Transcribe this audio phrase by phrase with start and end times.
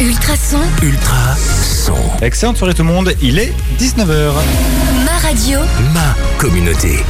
[0.00, 1.96] Ultrason, Ultra son.
[2.22, 4.32] Excellente soirée tout le monde, il est 19h.
[5.04, 5.58] ma radio,
[5.92, 7.04] Ma communauté.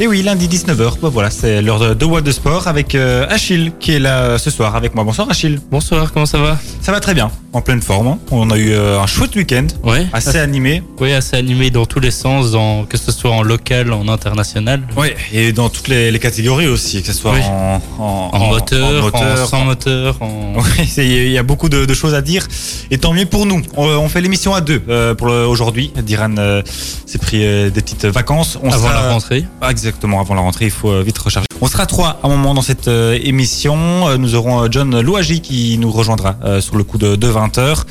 [0.00, 3.26] Et oui, lundi 19h, bah voilà, c'est l'heure de, de What de Sport avec euh,
[3.30, 5.04] Achille qui est là euh, ce soir avec moi.
[5.04, 5.60] Bonsoir Achille.
[5.70, 6.58] Bonsoir, comment ça va?
[6.80, 8.08] Ça va très bien, en pleine forme.
[8.08, 8.18] hein.
[8.32, 10.04] On a eu euh, un chouette week-end, Ouais.
[10.12, 10.82] assez animé.
[10.98, 14.82] Oui, assez animé dans tous les sens, dans, que ce soit en local, en international.
[14.96, 17.40] Ouais, et dans toutes les, les catégories aussi, que ce soit Oui.
[17.44, 20.54] en, en, En, moteur, en, moteur, sans moteur, en...
[20.56, 22.44] Oui, c'est- il y a beaucoup de, de choses à dire.
[22.90, 23.62] Et tant mieux pour nous.
[23.76, 25.92] On, on fait l'émission à deux euh, pour le- aujourd'hui.
[26.02, 26.62] Diran euh,
[27.06, 28.58] s'est pris euh, des petites vacances.
[28.60, 29.44] On avant sera- la rentrée.
[29.60, 31.46] Ah, Exactement, avant la rentrée, il faut euh, vite recharger.
[31.60, 34.08] On sera trois à un moment dans cette euh, émission.
[34.08, 37.82] Euh, Nous aurons John Louagie qui nous rejoindra euh, sur le coup de, de 20h.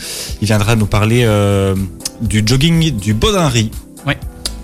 [0.41, 1.75] Il viendra nous parler euh,
[2.19, 3.69] du jogging du Baudinry.
[4.07, 4.17] Ouais.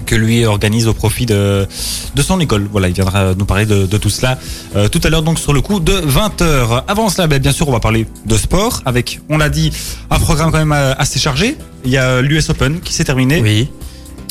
[0.07, 1.67] Que lui organise au profit de,
[2.15, 2.67] de son école.
[2.71, 4.39] Voilà, il viendra nous parler de, de tout cela
[4.75, 6.81] euh, tout à l'heure, donc sur le coup de 20h.
[6.87, 9.71] Avant cela, ben, bien sûr, on va parler de sport avec, on l'a dit,
[10.09, 11.57] un programme quand même assez chargé.
[11.85, 13.69] Il y a l'US Open qui s'est terminé Oui.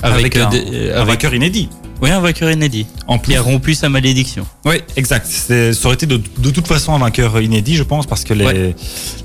[0.03, 1.69] Avec, un, euh, un avec- vainqueur inédit.
[2.01, 2.87] Oui, un vainqueur inédit.
[3.09, 4.47] En Qui a rompu sa malédiction.
[4.65, 5.27] Oui, exact.
[5.27, 5.55] Ça
[5.87, 8.77] aurait été de, de toute façon un vainqueur inédit, je pense, parce que les, Ouais.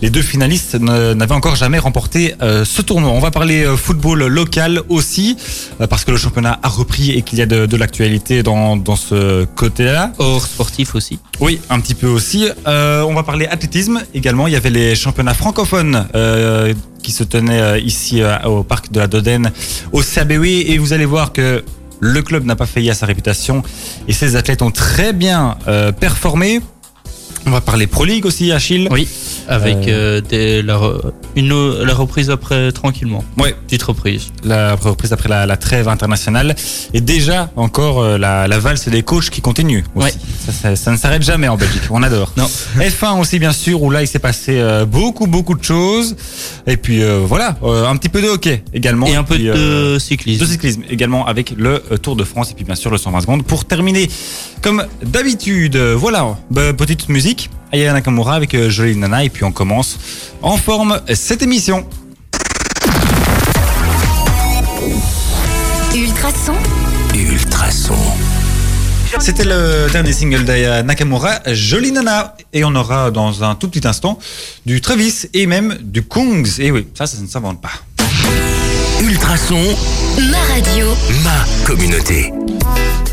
[0.01, 3.11] les deux finalistes n'avaient encore jamais remporté euh, ce tournoi.
[3.11, 5.37] On va parler euh, football local aussi,
[5.81, 8.75] euh, parce que le championnat a repris et qu'il y a de, de l'actualité dans,
[8.75, 10.11] dans ce côté-là.
[10.17, 11.19] Hors sportif aussi.
[11.39, 12.47] Oui, un petit peu aussi.
[12.67, 14.47] Euh, on va parler athlétisme également.
[14.47, 16.07] Il y avait les championnats francophones
[17.03, 19.51] qui se tenaient ici au parc de la Dodène,
[19.91, 21.63] au CABW, et vous allez voir que
[22.03, 23.63] le club n'a pas failli à sa réputation
[24.07, 26.59] et ses athlètes ont très bien euh, performé.
[27.45, 28.87] On va parler Pro League aussi, Achille.
[28.89, 29.07] Oui.
[29.49, 30.19] Avec Euh.
[30.19, 30.79] euh, des- la,
[31.35, 33.23] une, la reprise après tranquillement.
[33.37, 34.31] Ouais, Petite reprise.
[34.45, 36.55] la reprise après la, la trêve internationale.
[36.93, 39.83] Et déjà, encore, euh, la, la valse des coachs qui continue.
[39.95, 40.05] aussi.
[40.05, 40.13] Ouais.
[40.45, 41.81] Ça, ça- ça ne s'arrête jamais en Belgique.
[41.89, 42.31] On adore.
[42.37, 42.45] Non.
[42.77, 46.15] F1 aussi, bien sûr, où là, il s'est passé euh, beaucoup, beaucoup de choses.
[46.65, 49.05] Et puis, voilà, un petit peu de hockey également.
[49.07, 50.45] Et un peu puis, de cyclisme.
[50.45, 53.43] de cyclisme également avec le Tour de France et puis bien sûr le 120 secondes
[53.43, 54.09] pour terminer
[54.61, 57.32] comme d'habitude voilà bah, petite musique
[57.71, 59.23] Aya Nakamura avec euh, Jolie Nana.
[59.23, 59.99] Et puis on commence
[60.41, 61.85] en forme cette émission.
[65.95, 66.53] Ultrason,
[67.13, 67.95] Ultra son.
[69.19, 72.35] c'était le dernier single d'Aya Nakamura Jolie Nana.
[72.51, 74.17] Et on aura dans un tout petit instant
[74.65, 76.59] du Travis et même du Kungs.
[76.59, 77.71] Et oui ça ça ne s'invente pas.
[79.01, 79.61] Ultra son.
[80.31, 80.87] ma radio,
[81.23, 82.31] Ma communauté.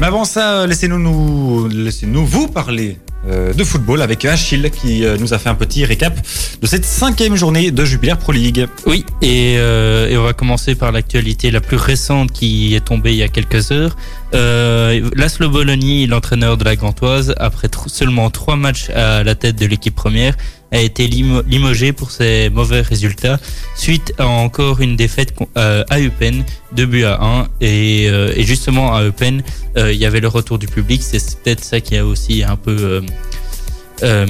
[0.01, 5.35] Mais avant ça, laissez-nous nous, laissez-nous vous parler de football avec Achille qui euh, nous
[5.35, 6.15] a fait un petit récap
[6.61, 8.67] de cette cinquième journée de Jupiler Pro League.
[8.87, 13.13] Oui, et, euh, et on va commencer par l'actualité la plus récente qui est tombée
[13.13, 13.97] il y a quelques heures.
[14.35, 19.67] Euh, Laszlo Bologna, l'entraîneur de la Gantoise, après seulement trois matchs à la tête de
[19.67, 20.35] l'équipe première,
[20.73, 23.39] a été limo- limogé pour ses mauvais résultats
[23.77, 26.45] suite à encore une défaite euh, à Eupen,
[26.77, 27.49] 2 buts à 1.
[27.61, 29.43] Et, euh, et justement à Eupen,
[29.77, 31.03] euh, il y avait le retour du public.
[31.03, 33.03] C'est peut-être ça qui a aussi un peu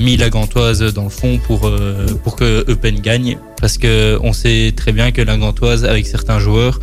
[0.00, 1.70] mis la Gantoise dans le fond pour,
[2.24, 3.38] pour que Eupen gagne.
[3.60, 6.80] Parce que on sait très bien que la Gantoise, avec certains joueurs,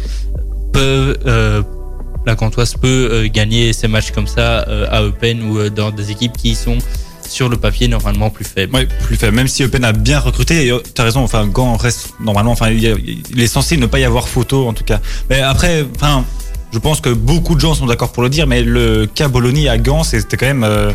[2.25, 2.35] la
[2.81, 6.78] peut gagner ces matchs comme ça à Eupen ou dans des équipes qui sont
[7.29, 8.73] sur le papier normalement plus faibles.
[8.75, 9.35] Ouais, plus faible.
[9.35, 11.21] Même si Eupen a bien recruté, et, euh, t'as raison.
[11.23, 12.51] Enfin, Gant reste normalement.
[12.51, 12.95] Enfin, il, y a-
[13.31, 14.99] il est censé ne pas y avoir photo en tout cas.
[15.29, 16.23] Mais après, enfin,
[16.73, 18.47] je pense que beaucoup de gens sont d'accord pour le dire.
[18.47, 20.91] Mais le cas Bologna à Gand, c'était quand même, euh,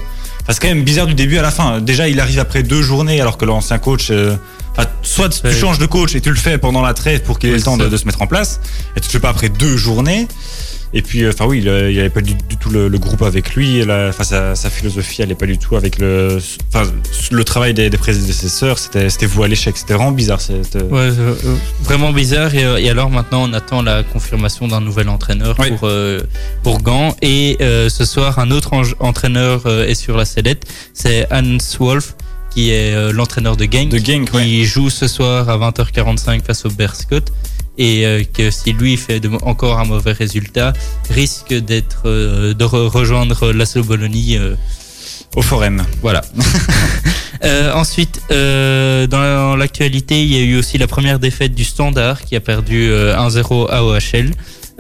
[0.49, 1.81] c'est quand même bizarre du début à la fin.
[1.81, 4.09] Déjà, il arrive après deux journées, alors que l'ancien coach.
[4.11, 4.37] euh,
[4.75, 7.51] Enfin, soit tu changes de coach et tu le fais pendant la trêve pour qu'il
[7.51, 8.59] ait Oui, le temps de, de se mettre en place,
[8.97, 10.27] et tu le fais pas après deux journées.
[10.95, 12.99] Et puis, euh, enfin oui, il euh, il avait pas du, du tout le, le
[12.99, 13.79] groupe avec lui.
[13.79, 16.39] et la- sa, sa philosophie, est pas du tout avec le,
[16.69, 16.91] enfin,
[17.31, 18.79] le travail des, des prédécesseurs.
[18.79, 19.77] C'était, c'était voué à l'échec.
[19.77, 20.41] C'était vraiment bizarre.
[20.41, 22.55] C'était, Ouais, euh, euh, vraiment bizarre.
[22.55, 25.69] Et, euh, et alors maintenant, on attend la confirmation d'un nouvel entraîneur Oui.
[25.71, 26.21] pour, euh,
[26.63, 27.17] pour Gand.
[27.23, 30.65] Et euh, ce soir, un autre en- entraîneur euh, est sur la sellette.
[30.93, 32.15] C'est Hans Wolf,
[32.51, 33.89] qui est euh, l'entraîneur de Genk.
[33.89, 34.65] De Genk, qui ouais.
[34.65, 37.33] joue ce soir à 20h45 face au Berscott.
[37.79, 40.73] Et euh, que si lui fait de- encore un mauvais résultat,
[41.11, 44.39] risque d'être euh, de re- rejoindre l'Asso Bologna.
[44.41, 44.55] euh,
[45.37, 45.83] Au forum.
[46.03, 46.21] voilà.
[47.45, 52.23] Euh, ensuite, euh, dans l'actualité, il y a eu aussi la première défaite du Standard
[52.23, 54.31] qui a perdu euh, 1-0 à OHL.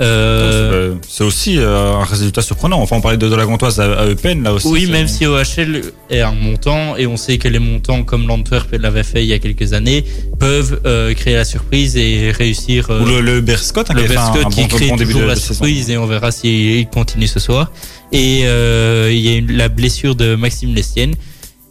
[0.00, 2.80] Euh, C'est, aussi euh, un résultat surprenant.
[2.80, 4.66] Enfin, on parlait de, de la Gantoise à, à Eupen, là aussi.
[4.68, 8.68] oui, même si OHL est un montant, et on sait que les montants, comme l'Antwerp
[8.72, 10.04] l'avait fait il y a quelques années,
[10.40, 12.86] peuvent euh, créer la surprise et réussir.
[12.90, 15.26] euh, Ou le, le Berscott, hein, le qui Berscott qui bon, crée bon toujours de,
[15.26, 15.54] la de saison.
[15.54, 17.70] surprise et on verra s'il continue ce soir.
[18.12, 21.14] Et il y a eu la blessure de Maxime Lestienne.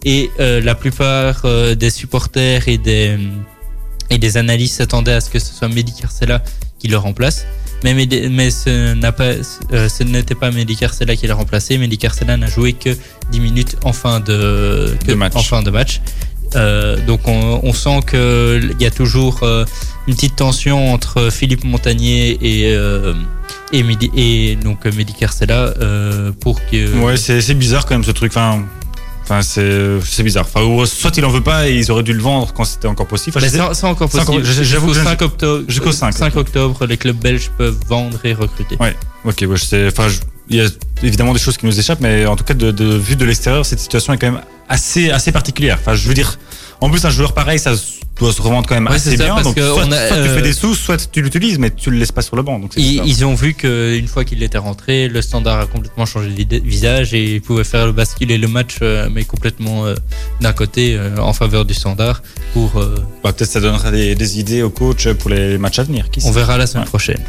[0.05, 1.43] Et la plupart
[1.75, 3.17] des supporters et des,
[4.09, 6.43] et les analystes s'attendaient à ce que ce soit Mehdi Carcella
[6.79, 7.45] qui le remplace.
[7.83, 7.93] Mais,
[8.29, 9.33] mais ce pas,
[9.73, 11.77] euh, ce n'était pas Mehdi Carcella qui l'a remplacé.
[11.77, 12.95] Mehdi Carcella n'a joué que
[13.31, 15.35] 10 minutes en fin de, que- De match.
[15.35, 16.01] En fin de match.
[16.55, 19.63] Euh, donc on, on sent qu'il y a toujours euh,
[20.07, 23.13] une petite tension entre Philippe Montagnier et, euh,
[23.71, 23.83] et,
[24.57, 24.85] donc
[26.41, 26.93] pour que...
[26.99, 28.33] Ouais, c'est c'est bizarre quand même ce truc.
[28.33, 28.65] Enfin,
[29.23, 30.45] enfin c'est c'est bizarre.
[30.53, 32.87] Enfin, ou soit il en veut pas et ils auraient dû le vendre quand c'était
[32.87, 33.37] encore possible.
[33.37, 34.43] Enfin, c'est encore possible.
[34.43, 38.33] j'avoue Jusqu'au je- 5 octobre, jusqu'au 5, 5 octobre, les clubs belges peuvent vendre et
[38.33, 38.77] recruter.
[38.79, 38.95] Ouais.
[39.25, 39.87] Ok, ouais, je sais.
[39.87, 40.19] Enfin, je-
[40.49, 40.67] il y a
[41.03, 43.65] évidemment des choses qui nous échappent, mais en tout cas, de, de vue de l'extérieur,
[43.65, 45.77] cette situation est quand même assez, assez particulière.
[45.79, 46.37] Enfin, je veux dire,
[46.81, 47.73] en plus, un joueur pareil, ça
[48.19, 49.33] doit se revendre quand même Ouais, assez ça, bien.
[49.35, 51.57] parce Donc, que soit, on a, soit tu euh, fais des sous, soit tu l'utilises,
[51.57, 52.59] mais tu le laisses pas sur le banc.
[52.59, 56.57] Donc, Ils, ont vu qu'une fois qu'il était rentré, le standard a complètement changé de
[56.57, 59.95] visage et ils pouvaient faire le basculer le match, euh, mais complètement euh,
[60.39, 62.21] d'un côté euh, en faveur du standard.
[62.53, 65.83] Pour, euh, Bah, Peut-être ça donnera des, des idées au coach pour les matchs à
[65.83, 66.09] venir.
[66.11, 66.89] Qui on verra la semaine Ouais.
[66.89, 67.21] prochaine.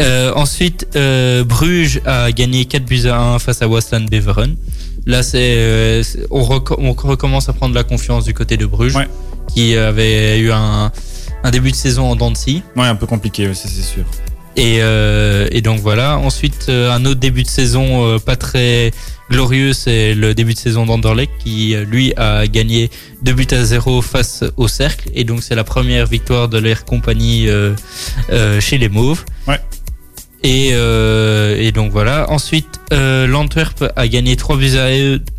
[0.00, 4.56] Euh, ensuite, euh, Bruges a gagné 4 buts à 1 face à Wasland Beveren.
[5.06, 8.94] Là, c'est, euh, on, reco- on recommence à prendre la confiance du côté de Bruges,
[8.96, 9.08] Ouais.
[9.52, 10.92] qui avait eu un,
[11.44, 12.62] un début de saison en dents de scie.
[12.76, 14.04] Ouais, un peu compliqué, c'est sûr.
[14.54, 16.18] Et, euh, et donc voilà.
[16.18, 18.92] Ensuite, euh, un autre début de saison euh, pas très
[19.30, 22.90] glorieux, c'est le début de saison d'Anderlecht qui, lui, a gagné
[23.22, 25.08] 2 buts à 0 face au Cercle.
[25.14, 27.74] Et donc, c'est la première victoire de l'air compagnie euh,
[28.60, 29.24] chez les Mauves.
[29.48, 29.58] Ouais.
[30.44, 32.28] Et, euh, et donc voilà.
[32.30, 34.88] Ensuite, euh, l'Antwerp a gagné 3 buts, à,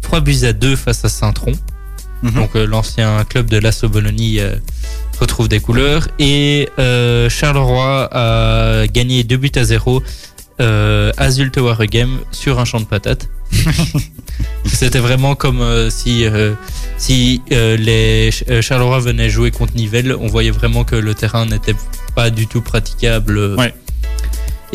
[0.02, 1.52] 3 buts à 2 face à Saint-Tron.
[2.22, 2.32] Mhm.
[2.32, 4.44] Donc euh, l'ancien club de l'Asso Bologna
[5.20, 6.08] retrouve des couleurs.
[6.20, 6.70] Et
[7.30, 10.02] Charleroi a gagné 2 buts à 0
[10.62, 13.28] euh, à Zulte Waregem sur un champ de patates.
[14.66, 16.26] C'était vraiment comme si,
[16.98, 20.16] si les Ch- Charleroi venaient jouer contre Nivelles.
[20.20, 21.76] On voyait vraiment que le terrain n'était
[22.16, 23.56] pas du tout praticable.
[23.58, 23.74] Ouais.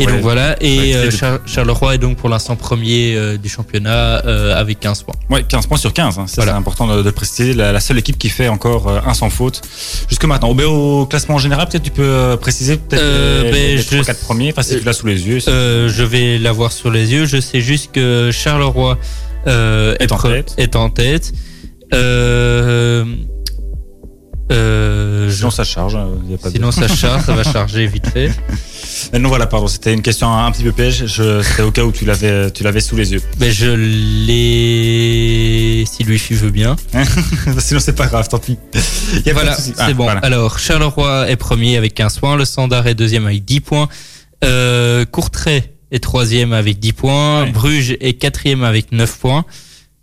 [0.01, 0.13] Et Ouais.
[0.13, 0.57] donc voilà.
[0.63, 4.79] Et Ouais, euh, Char- Charleroi est donc pour l'instant premier euh, du championnat euh, avec
[4.79, 5.15] 15 points.
[5.29, 6.19] Ouais, 15 points sur 15.
[6.19, 6.27] hein.
[6.37, 6.53] Voilà.
[6.53, 7.53] c'est important de, le préciser.
[7.53, 9.61] La, la seule équipe qui fait encore un sans faute
[10.09, 10.51] jusque maintenant.
[10.51, 14.21] Au, au classement général, peut-être tu peux préciser peut-être Euh, les, ben, les, je- 3-4
[14.21, 14.53] premiers.
[14.53, 15.41] Enfin, si euh, tu l'as sous les yeux.
[15.49, 17.27] Euh, je vais l'avoir sur les yeux.
[17.27, 18.99] Je sais juste que Charleroi
[19.47, 20.55] Est en pre- tête.
[20.59, 21.33] est en tête.
[24.51, 25.95] Euh, euh, je- Sinon, ça charge.
[25.95, 28.31] euh, y a pas de- sinon ça charge, ça va charger vite fait.
[29.13, 29.67] Mais non, voilà, pardon.
[29.69, 31.05] C'était une question un, petit peu piège.
[31.07, 33.23] Je- C'était au cas où tu l'avais, tu l'avais sous les yeux.
[33.39, 33.67] Mais je
[34.59, 36.77] l'ai, si lui veut bien.
[37.59, 38.57] Sinon, c'est pas grave, tant pis.
[39.27, 40.05] Y a Voilà, c'est Ah, bon.
[40.05, 40.21] voilà.
[40.21, 43.89] Alors Charleroi est premier avec 15 points, le Standard est deuxième avec 10 points,
[44.45, 47.51] euh, Courtrai est troisième avec 10 points, Ouais.
[47.51, 49.45] Bruges est quatrième avec 9 points.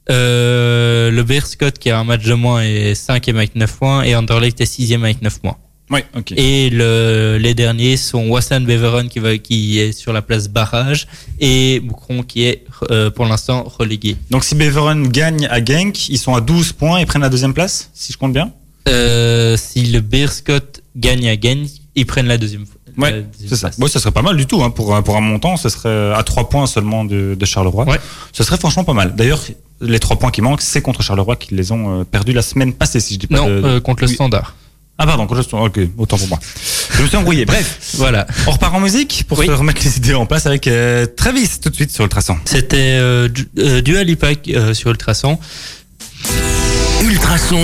[0.10, 4.16] Euh, le Bearscott qui a un match de moins est cinquième avec 9 points et
[4.16, 5.58] Anderlecht est sixième avec 9 points.
[5.92, 6.34] Ouais, ok.
[6.36, 11.08] Et le, les derniers sont Wassan Beveren qui, va, qui est sur la place barrage
[11.40, 14.18] et Boucron qui est euh, pour l'instant relégué.
[14.32, 17.54] Donc, si Beveren gagne à Genk, ils sont à 12 points et prennent la deuxième
[17.54, 18.52] place, si je compte bien?
[18.88, 22.66] Euh, si le Bearscott gagne à Genk, ils prennent la deuxième,
[22.98, 23.70] Ouais, c'est ça.
[23.78, 25.58] Bon, ça serait pas mal du tout hein, pour, un- pour un montant.
[25.58, 27.86] Ce serait à 3 points seulement de, de Charleroi.
[27.86, 28.00] Ouais.
[28.32, 29.16] Ce serait franchement pas mal.
[29.16, 29.42] D'ailleurs,
[29.82, 32.74] les 3 points qui manquent, c'est contre Charleroi qui les ont euh, perdus la semaine
[32.74, 34.14] passée, si je dis pas Non, de- euh, contre le Oui.
[34.16, 34.56] Standard.
[34.98, 36.40] Ah pardon, contre le Ok, autant pour moi.
[36.96, 37.44] Je me suis embrouillé.
[37.46, 38.26] Bref, Voilà.
[38.48, 39.46] on repart en musique pour Oui.
[39.46, 42.38] se remettre les idées en place avec euh, Travis tout de suite sur Ultrason.
[42.46, 45.38] C'était euh, du- euh, Dua Lipa euh, sur Ultrason.
[47.04, 47.60] Ultrason,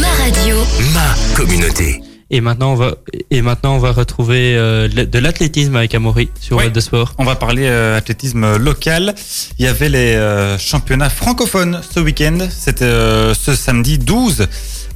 [0.00, 0.56] Ma radio.
[0.94, 2.00] ma communauté.
[2.30, 2.94] Et maintenant, on va,
[3.30, 6.56] et maintenant, on va retrouver euh, de l'athlétisme avec Amaury sur.
[6.56, 7.14] Web de Sport.
[7.18, 9.14] On va parler euh, athlétisme local.
[9.58, 12.38] Il y avait les euh, championnats francophones ce week-end.
[12.50, 14.46] C'était euh, ce samedi 12.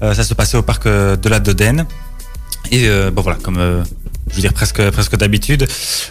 [0.02, 1.86] Euh, ça se passait au parc euh, de la Dodène.
[2.70, 3.82] Et euh, bon voilà, comme euh,
[4.30, 5.66] je veux dire presque presque d'habitude,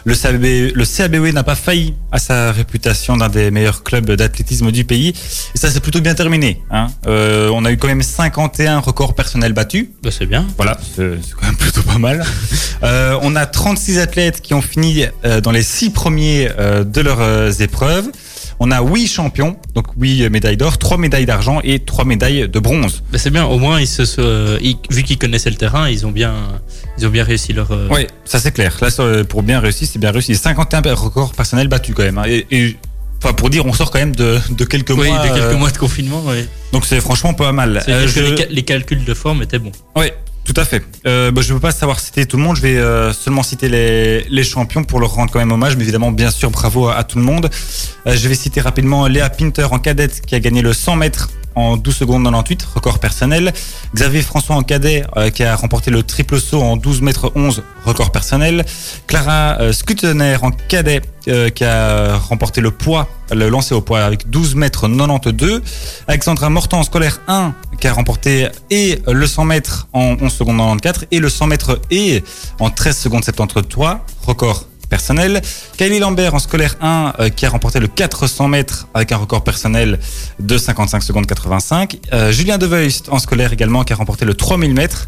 [0.06, 0.44] le CAB,
[0.76, 5.10] le CABW n'a pas failli à sa réputation d'un des meilleurs clubs d'athlétisme du pays.
[5.56, 6.62] Et ça s'est plutôt bien terminé.
[6.72, 6.88] Hein.
[7.08, 9.88] Euh, on a eu quand même 51 records personnels battus.
[10.04, 10.46] Bah, c'est bien.
[10.58, 12.24] Voilà, c'est c'est quand même plutôt pas mal.
[12.84, 16.48] Euh, on a 36 athlètes qui ont fini euh, dans les 6 premiers
[16.86, 18.06] de leurs épreuves.
[18.60, 22.60] On a 8 champions, donc 8 médailles d'or, 3 médailles d'argent et 3 médailles de
[22.60, 23.02] bronze.
[23.12, 23.46] Bah, c'est bien.
[23.46, 26.36] Au moins, ils se, se- ils- vu qu'ils connaissaient le terrain, ils ont bien,
[26.98, 27.72] ils ont bien réussi leur.
[27.72, 28.76] euh, Oui, ça c'est clair.
[28.82, 28.90] Là,
[29.26, 30.36] pour bien réussir, c'est bien réussi.
[30.36, 32.18] 51 records personnels battus quand même.
[32.18, 32.24] hein.
[32.28, 32.78] Et, et,
[33.24, 35.20] enfin, pour dire, on sort quand même de, de quelques Oui, mois.
[35.20, 36.24] de quelques euh, mois de confinement.
[36.72, 37.84] Donc c'est franchement pas mal.
[37.88, 39.72] Euh, je- les, ca- les calculs de forme étaient bons.
[39.96, 40.08] Oui,
[40.46, 40.80] tout à fait.
[41.04, 44.24] Bah, je ne veux pas savoir citer tout le monde, je vais seulement citer les,
[44.30, 47.04] les champions pour leur rendre quand même hommage, mais évidemment, bien sûr, bravo à, à
[47.04, 47.50] tout le monde.
[48.06, 51.76] Je vais citer rapidement Léa Pinter en cadette qui a gagné le 100 mètres en
[51.76, 53.52] 12 secondes 98, record personnel.
[53.96, 57.64] Xavier François en cadet euh, qui a remporté le triple saut en 12 mètres 11,
[57.84, 58.64] record personnel.
[59.08, 59.74] Clara euh,
[60.42, 64.88] en cadet euh, qui a remporté le poids, le lancer au poids avec 12 mètres
[64.88, 65.62] 92.
[66.08, 70.58] Alexandra Mortan en scolaire 1 qui a remporté et le 100 mètres en 11 secondes
[70.58, 72.24] 94 et le 100 mètres et
[72.60, 75.42] en 13 secondes 73, record personnel.
[75.78, 79.44] Kylie Lambert en scolaire 1 euh, qui a remporté le 400 mètres avec un record
[79.44, 80.00] personnel
[80.40, 82.00] de 55 secondes 85.
[82.14, 85.08] Euh, Julien Deveust en scolaire également qui a remporté le 3000 mètres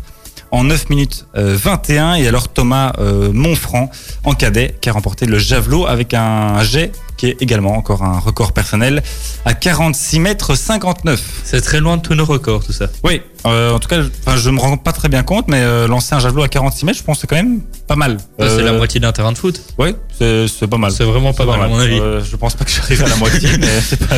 [0.51, 3.89] en 9 minutes euh, 21 et alors Thomas euh, Monfranc
[4.24, 8.18] en cadet qui a remporté le javelot avec un jet qui est également encore un
[8.18, 9.03] record personnel
[9.44, 11.22] à 46 mètres 59.
[11.44, 12.88] C'est très loin de tous nos records, tout ça.
[13.03, 13.98] Oui, euh, en tout cas,
[14.38, 16.98] je- me rends pas très bien compte, mais euh, lancer un javelot à 46 mètres,
[16.98, 18.18] je pense que c'est quand même pas mal.
[18.39, 19.62] C'est la Euh, moitié d'un terrain de foot.
[19.77, 20.91] Oui, c'est pas mal.
[20.91, 22.00] C'est vraiment pas mal, à mon avis.
[22.00, 23.68] Euh, je pense pas que j'arrive à la moitié, mais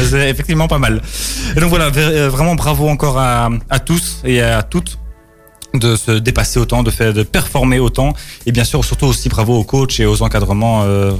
[0.07, 1.01] c'est effectivement pas mal.
[1.57, 4.99] Et donc voilà, euh, vraiment bravo encore à, à tous et à toutes
[5.73, 8.13] de se dépasser autant, de faire, de performer autant,
[8.45, 11.11] et bien sûr surtout aussi bravo aux coachs et aux encadrements, euh,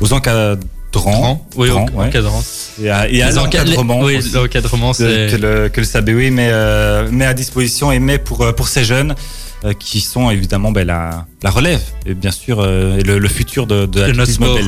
[0.00, 2.06] aux encadrants, Oui, Grands, au- ouais.
[2.06, 2.42] encadrant.
[2.82, 5.28] et à, et à l'encadrement Oui, l'encadrement, que, c'est.
[5.30, 8.84] que le, que le met, euh, met à disposition et met pour, euh, pour ces
[8.84, 9.14] jeunes
[9.64, 13.28] euh, qui sont évidemment ben, la, la relève et bien sûr euh, et le, le
[13.28, 14.58] futur de, de de notre sport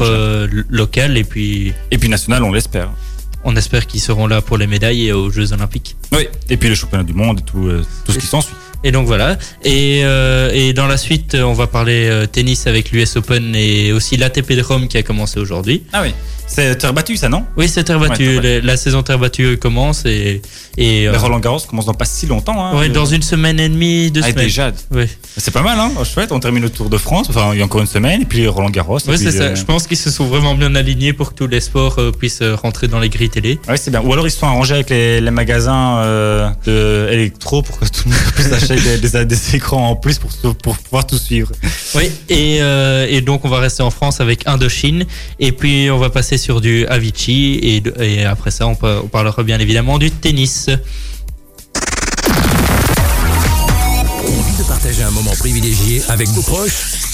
[0.71, 2.91] local et puis Et puis national, on l'espère.
[3.45, 5.97] on espère qu'ils seront là pour les médailles et aux Jeux Olympiques.
[6.13, 6.29] Oui.
[6.49, 7.69] Et puis le championnat du monde et tout,
[8.07, 8.55] tout ce qui s'ensuit.
[8.85, 9.39] Et donc voilà.
[9.65, 13.93] Et, euh, et dans la suite, on va parler euh, tennis avec l'US Open et
[13.93, 15.83] aussi l'ATP de Rome qui a commencé aujourd'hui.
[15.93, 16.15] Ah oui.
[16.47, 18.41] C'est terre battue ça, non Oui, c'est terre battue.
[18.41, 20.41] La, la saison terre battue commence et,
[20.77, 22.65] et euh, Roland Garros commence dans pas si longtemps.
[22.65, 24.45] Hein, ouais, dans une semaine et demie, deux ah, semaines.
[24.45, 24.71] déjà.
[24.93, 26.31] Ouais, C'est pas mal, hein chouette.
[26.33, 27.27] On termine le Tour de France.
[27.31, 28.23] Enfin, il y a encore une semaine.
[28.23, 28.99] Et puis Roland Garros.
[29.01, 29.43] puis, c'est ça.
[29.45, 32.13] euh, Je pense qu'ils se sont vraiment bien alignés pour que tous les sports euh,
[32.13, 33.59] puissent rentrer dans les grilles télé.
[33.67, 34.03] Ouais, c'est bien.
[34.03, 38.11] Ou alors ils se sont arrangés avec les, les magasins électro pour que tout le
[38.11, 41.51] monde puisse acheter des, des, des écrans en plus pour, pour pouvoir tout suivre.
[41.95, 42.59] Oui, et,
[43.09, 45.05] et donc on va rester en France avec Indochine,
[45.41, 49.59] et puis on va passer sur du Avicii, et, après ça on, on parlera bien
[49.59, 50.69] évidemment du tennis.
[54.27, 57.14] Envie de partager un moment privilégié avec vos proches?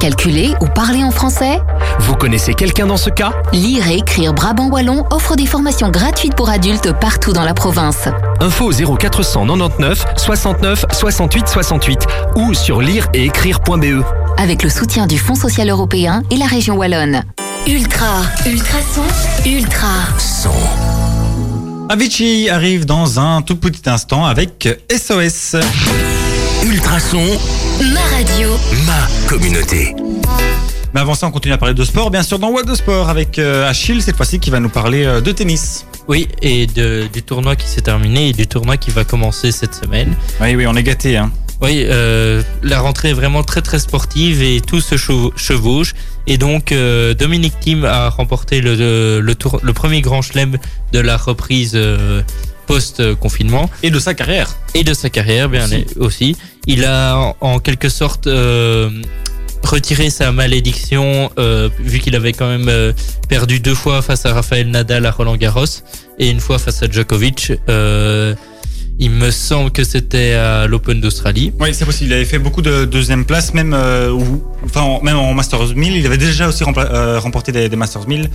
[0.00, 1.60] calculer ou parler en français
[2.00, 6.34] Vous connaissez quelqu'un dans ce cas Lire et écrire Brabant Wallon offre des formations gratuites
[6.34, 8.08] pour adultes partout dans la province.
[8.40, 14.02] Info au 0499 69 68 68 ou sur lire et écrire.be.
[14.38, 17.22] Avec le soutien du Fonds social européen et la région Wallonne.
[17.66, 19.02] Ultra, ultrason,
[19.44, 19.86] ultra.
[21.90, 25.56] Avicii arrive dans un tout petit instant avec SOS.
[26.64, 27.24] Ultrason,
[27.94, 28.50] Ma radio.
[28.86, 29.94] ma communauté.
[30.92, 33.08] Mais avant ça, on continue à parler de sport, bien sûr, dans What de Sport
[33.08, 35.86] avec euh, Achille, cette fois-ci, qui va nous parler euh, de tennis.
[36.08, 39.74] Oui, et de, du tournoi qui s'est terminé et du tournoi qui va commencer cette
[39.74, 40.14] semaine.
[40.40, 41.16] Oui, oui, on est gâtés.
[41.16, 41.30] Hein.
[41.62, 45.94] Oui, euh, la rentrée est vraiment très très sportive et tout se chevau- chevauche.
[46.26, 50.58] Et donc euh, Dominique Thiem a remporté le, le, le tour, le premier grand chelem
[50.92, 52.22] de la reprise euh,
[52.66, 54.54] post-confinement Et de sa carrière.
[54.74, 55.86] et de sa carrière bien Aussi.
[55.98, 56.36] aussi.
[56.66, 58.90] Il a en, quelque sorte euh,
[59.62, 62.92] retiré sa malédiction euh, vu qu'il avait quand même euh,
[63.28, 65.64] perdu deux fois face à Rafael Nadal à Roland Garros
[66.18, 67.52] et une fois face à Djokovic.
[69.02, 71.52] Il me semble que c'était à l'Open d'Australie.
[71.58, 72.10] Oui, c'est possible.
[72.10, 75.74] Il avait fait beaucoup de deuxième place, même, euh, où- enfin, en- même en Masters
[75.74, 75.96] 1000.
[75.96, 78.28] Il avait déjà aussi euh, remporté des, des Masters 1000,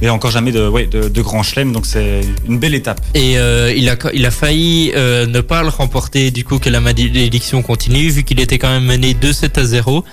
[0.00, 1.72] mais encore jamais de, ouais, de, de grand chelem.
[1.72, 3.00] Donc c'est une belle étape.
[3.14, 6.80] Et euh, il, a, il a failli ne pas le remporter du coup que la
[6.80, 10.04] malédiction continue vu qu'il était quand même mené 2-7 à 0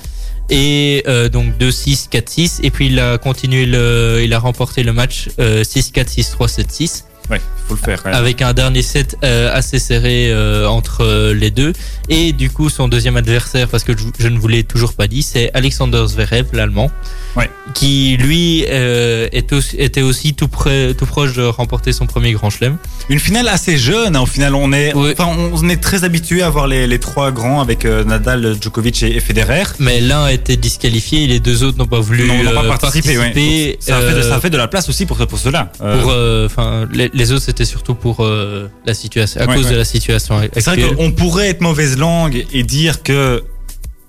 [0.50, 4.92] et euh, donc 2-6, 4-6 et puis il a continué le, il a remporté le
[4.94, 8.02] match euh, 6-4, 6-3, 7-6 Ouais, faut le faire.
[8.06, 8.12] ouais.
[8.12, 11.72] avec un dernier set euh, assez serré euh, entre euh, les deux
[12.10, 15.08] et du coup son deuxième adversaire parce que je, je ne vous l'ai toujours pas
[15.08, 16.92] dit c'est Alexander Zverev l'allemand
[17.38, 17.50] Ouais.
[17.74, 22.34] qui lui euh, est aussi- était aussi tout près tout proche de remporter son premier
[22.34, 22.76] grand chelem
[23.08, 24.18] Une finale assez jeune.
[24.18, 24.22] hein.
[24.22, 27.62] Au final, on est, enfin, on est très habitué à voir les, les trois grands
[27.62, 29.64] avec Nadal, Djokovic et, et Federer.
[29.80, 33.78] Mais l'un a été disqualifié et les deux autres n'ont pas voulu Non, pas participer,
[33.80, 35.72] Ça, a fait de, ça a fait de la place aussi pour, pour cela.
[35.78, 36.14] Pour,
[36.46, 39.72] enfin, les, les autres c'était surtout pour euh, la situation, à Ouais, cause ouais.
[39.74, 43.44] de la situation C'est vrai qu'on pourrait être mauvaise langue et dire que,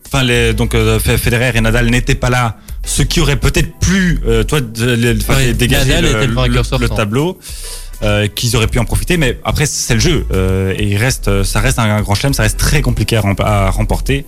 [0.07, 3.79] enfin, les, donc euh, Fe- Federer et Nadal n'étaient pas là, ce qui aurait peut-être
[3.81, 7.39] pu, euh, toi, Ouais, dégager le, tableau.
[8.03, 11.45] euh, qu'ils auraient pu en profiter, mais après c'est le jeu euh, et il reste,
[11.45, 14.25] ça reste un grand chelem, ça reste très compliqué à, rem- à remporter.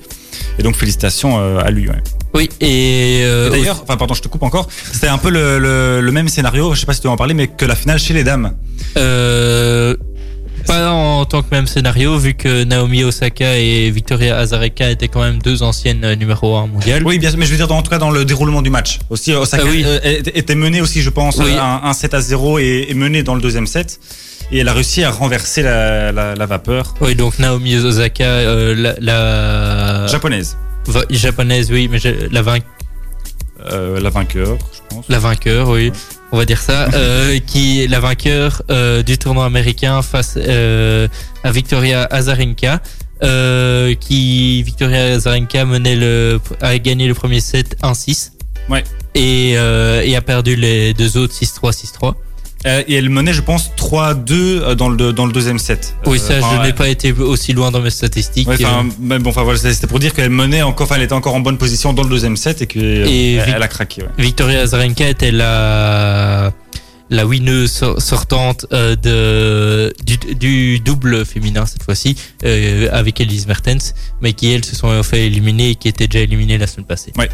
[0.59, 1.89] Et donc félicitations euh, à lui.
[1.89, 2.03] ouais.
[2.35, 4.69] Oui, et, euh, Et D'ailleurs, enfin pardon, je te coupe encore.
[4.93, 7.17] C'était un peu le, le- le même scénario, je sais pas si tu veux en
[7.17, 8.53] parler, mais que la finale chez les dames.
[8.97, 9.97] Euh,
[10.67, 15.21] pas en tant que même scénario, vu que Naomi Osaka et Victoria Azarenka étaient quand
[15.21, 17.03] même deux anciennes euh, numéro 1 mondiales.
[17.05, 18.71] Oui, bien sûr, mais je veux dire, dans, en tout cas, dans le déroulement du
[18.71, 18.99] match.
[19.11, 19.83] Aussi, Osaka Ah oui.
[19.87, 21.53] euh, était- était menée aussi, je pense, Oui.
[21.61, 24.01] un, un 7 à 0 et, et menée dans le deuxième set.
[24.51, 28.75] Et elle a réussi à renverser la, la, la vapeur Oui, donc Naomi Osaka, euh,
[28.75, 30.57] la, la japonaise.
[31.11, 31.99] Japonaise, oui, mais
[32.31, 32.59] la, vain-
[33.71, 35.09] Euh, la vainqueur, je pense.
[35.09, 35.91] la vainqueur, oui,
[36.33, 41.09] on va dire ça, euh, qui est la vainqueur euh, du tournoi américain face euh,
[41.43, 42.81] à Victoria Azarenka.
[43.23, 48.33] Euh, qui Victoria Azarenka menait le a gagné le premier set 1-6
[48.69, 48.83] Ouais.
[49.15, 52.15] et, euh, et a perdu les deux autres 6-3 6-3
[52.67, 55.95] Euh, et elle menait, je pense, 3-2 euh, dans le, dans le deuxième set.
[56.07, 56.67] Oui, Euh, ça, enfin, je ouais.
[56.69, 58.49] n'ai pas été aussi loin dans mes statistiques.
[58.49, 61.35] Ouais, enfin, mais bon, enfin voilà, c'était pour dire qu'elle menait encore, elle était encore
[61.35, 64.03] en bonne position dans le deuxième set et qu'elle elle, elle a craqué.
[64.03, 64.09] Ouais.
[64.19, 66.53] Victoria Azarenka était la
[67.11, 72.17] la winneuse sor- sortante euh, de du, du double féminin cette fois-ci
[72.91, 73.93] avec Elise Mertens,
[74.23, 77.13] mais qui elles se sont fait éliminer et qui étaient déjà éliminées la semaine passée.
[77.19, 77.29] Ouais.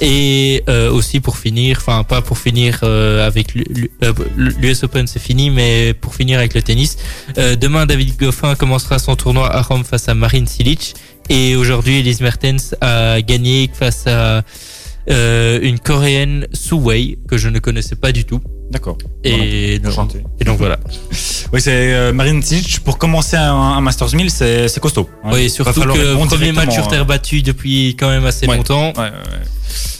[0.00, 5.50] Et euh, aussi pour finir, enfin pas pour finir euh, avec l'US Open c'est fini,
[5.50, 6.96] mais pour finir avec le tennis,
[7.38, 10.94] euh, demain David Goffin commencera son tournoi à Rome face à Marine Cilic
[11.30, 14.42] et aujourd'hui Elise Mertens a gagné face à
[15.10, 18.40] euh, une coréenne Su Wei que je ne connaissais pas du tout.
[18.70, 18.96] D'accord.
[19.22, 20.08] Et, Voilà.
[20.40, 20.80] et donc voilà.
[21.54, 25.08] Oui, c'est euh, Marine Cilic, pour commencer un, un Masters 1000, c'est costaud.
[25.22, 25.30] hein.
[25.32, 27.04] oui, surtout que répondre premier match sur terre hein.
[27.04, 28.56] battue depuis quand même assez Ouais.
[28.56, 28.88] longtemps.
[28.96, 29.44] Ouais, ouais, ouais.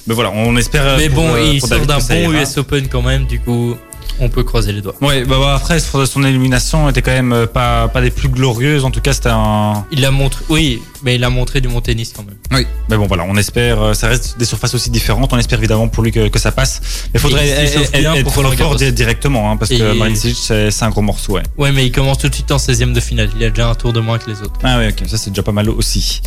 [0.09, 0.97] Mais voilà, on espère.
[0.99, 2.33] Mais bon, euh, il sort d'un bon.
[2.33, 3.77] US Open quand même, du coup,
[4.19, 4.97] on peut croiser les doigts.
[5.01, 8.85] Ouais, bah, bah, après, son élimination était quand même euh, pas, pas des plus glorieuses.
[8.85, 9.87] En tout cas, c'était un.
[9.93, 12.37] Il a montré, oui, mais il a montré du bon tennis quand même.
[12.53, 12.67] Oui.
[12.89, 13.81] Mais bon, voilà, on espère.
[13.83, 15.33] euh, Ça reste des surfaces aussi différentes.
[15.33, 16.81] On espère évidemment pour lui que, que ça passe.
[17.05, 21.03] Mais il faudrait être, fort, directement, hein, parce que Et- Marine Cilic, c'est un gros
[21.03, 21.43] morceau, ouais.
[21.57, 23.31] Ouais, mais il commence tout de suite en 16e de finale.
[23.39, 24.59] Il a déjà un tour de moins que les autres.
[24.63, 26.21] Ah ouais, ok, ça c'est déjà pas mal aussi.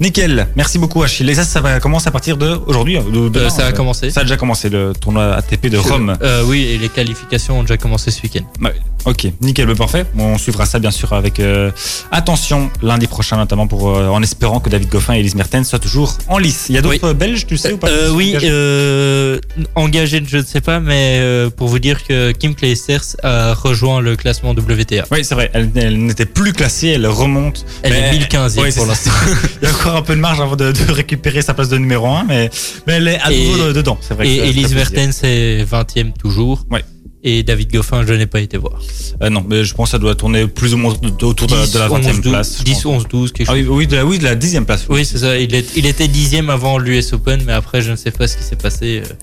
[0.00, 1.28] Nickel, merci beaucoup Achille.
[1.30, 2.98] Et ça, ça va commencer à partir de aujourd'hui.
[2.98, 4.10] de- demain, Euh, ça a commencé.
[4.10, 6.16] Ça a déjà commencé le tournoi ATP de Rome.
[6.22, 8.44] Euh, oui, et les qualifications ont déjà commencé ce week-end.
[8.62, 10.06] Ouais, ok, nickel, bah, parfait.
[10.18, 11.70] On suivra ça bien sûr avec euh,
[12.10, 16.18] attention lundi prochain, notamment pour en espérant que David Goffin et Elise Mertens soient toujours
[16.28, 16.66] en lice.
[16.68, 17.14] Il y a d'autres Oui.
[17.14, 19.38] Belges, tu sais ou pas Euh, oui, engagés euh,
[19.76, 24.00] engagé, je ne sais pas, mais euh, pour vous dire que Kim Clijsters a rejoint
[24.00, 25.04] le classement WTA.
[25.12, 25.50] Oui, c'est vrai.
[25.54, 27.64] Elle, elle n'était plus classée, elle remonte.
[27.82, 29.10] Elle Mais- est 1015e Ouais, c'est pour l'instant.
[29.62, 31.78] Il y a encore un peu de marge avant de, de récupérer sa place de
[31.78, 32.50] numéro 1, mais,
[32.86, 33.98] mais elle est à nouveau de- dedans.
[34.00, 34.28] C'est vrai.
[34.28, 34.74] Et Elise.
[34.74, 36.64] Mertens est 20e toujours.
[36.70, 36.84] Ouais.
[37.26, 38.78] Et David Goffin, je n'ai pas été voir.
[39.22, 41.78] Euh, non, mais je pense que ça doit tourner plus ou moins autour de, de
[41.78, 42.56] la 20 e 11, 12, place.
[42.58, 42.84] je 10, pense.
[42.84, 43.62] 11, 12, quelque Ah chose.
[43.62, 44.84] oui, oui, de la, oui, de la 10 e place.
[44.90, 45.38] Oui, c'est ça.
[45.38, 48.36] Il, est- il était dixième avant l'US Open, mais après, je ne sais pas ce
[48.36, 49.02] qui s'est passé.
[49.04, 49.14] euh.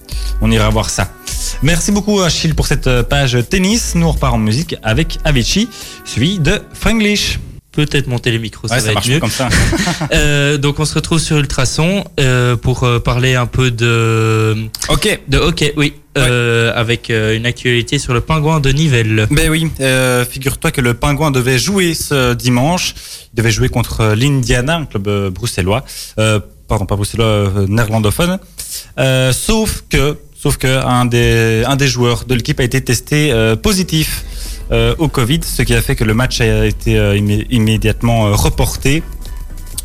[0.41, 1.13] On ira voir ça.
[1.61, 3.93] Merci beaucoup Achille pour cette euh, page tennis.
[3.93, 5.69] Nous on repart en musique avec Avicii,
[6.03, 7.39] suivi de Franglish.
[7.71, 9.19] Peut-être monter les micros, ça va ça être mieux.
[9.19, 9.47] comme ça.
[10.13, 15.21] Euh, donc, on se retrouve sur Ultrason euh, pour parler un peu de, ok.
[15.29, 19.28] de hockey, oui, euh, avec euh, une actualité sur le pingouin de Nivelles.
[19.32, 22.95] Ben oui, euh, figure-toi que le Pingouin devait jouer ce dimanche.
[23.34, 25.84] Il devait jouer contre l'Indiana, un club bruxellois.
[26.67, 28.39] Pardon, pas bruxellois, néerlandophone.
[29.32, 34.26] Sauf que, sauf que un des, un des joueurs de l'équipe a été testé positif
[34.97, 39.04] au Covid, ce qui a fait que le match a été immé- immédiatement reporté.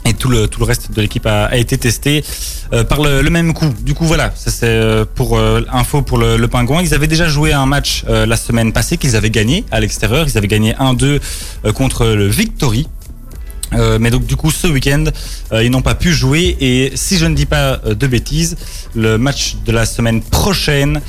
[0.06, 2.24] Et tout le, tout le reste de l'équipe a, été testé
[2.72, 3.74] euh, par le, même coup.
[3.80, 6.80] Du coup, voilà, ça c'est euh, pour euh, info pour le, Pingouin.
[6.80, 10.26] Ils avaient déjà joué un match euh, la semaine passée qu'ils avaient gagné à l'extérieur.
[10.28, 11.20] Ils avaient gagné 1-2
[11.64, 12.88] euh, contre le Victory.
[13.98, 15.04] Mais donc du coup ce week-end
[15.52, 18.56] ils n'ont pas pu jouer et si je ne dis pas de bêtises
[18.94, 21.02] le match de la semaine prochaine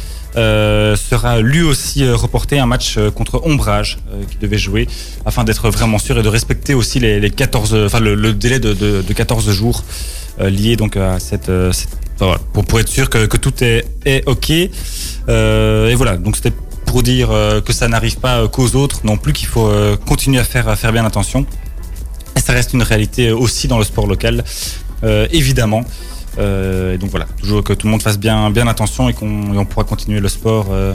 [0.96, 4.88] sera lui aussi euh, reporté un match euh, contre Ombrage euh, qui devait jouer
[5.26, 8.74] afin d'être vraiment sûr et de respecter aussi les, les 14 enfin le, délai de,
[8.74, 9.84] de, de 14 jours
[10.40, 11.72] euh, lié donc à cette, euh,
[12.54, 14.52] pour, être sûr que, tout est, ok.
[15.30, 16.18] Euh, et voilà.
[16.18, 19.48] Donc c'était pour dire euh, que ça n'arrive pas euh, qu'aux autres non plus qu'il
[19.48, 21.46] faut euh, continuer à faire à faire bien attention.
[22.36, 24.44] Et ça reste une réalité aussi dans le sport local,
[25.04, 25.84] euh, évidemment.
[26.40, 29.66] Euh, et donc voilà, toujours que tout le monde fasse bien, bien attention et qu'on
[29.66, 30.94] pourra continuer le sport, euh,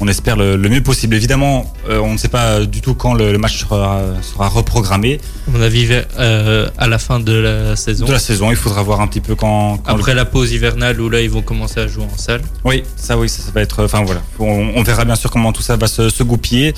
[0.00, 1.14] on espère le, le mieux possible.
[1.16, 5.20] Évidemment, euh, on ne sait pas du tout quand le, le match sera, sera reprogrammé
[5.48, 8.06] À mon avis, à la fin de la saison.
[8.06, 8.50] de la saison.
[8.50, 9.78] Il faudra voir un petit peu quand.
[9.78, 12.42] quand le- Après la pause hivernale où là ils vont commencer à jouer en salle.
[12.64, 13.84] Oui, ça oui, ça, ça va être.
[13.84, 16.72] Enfin voilà, on, on verra bien sûr comment tout ça va se, se goupiller.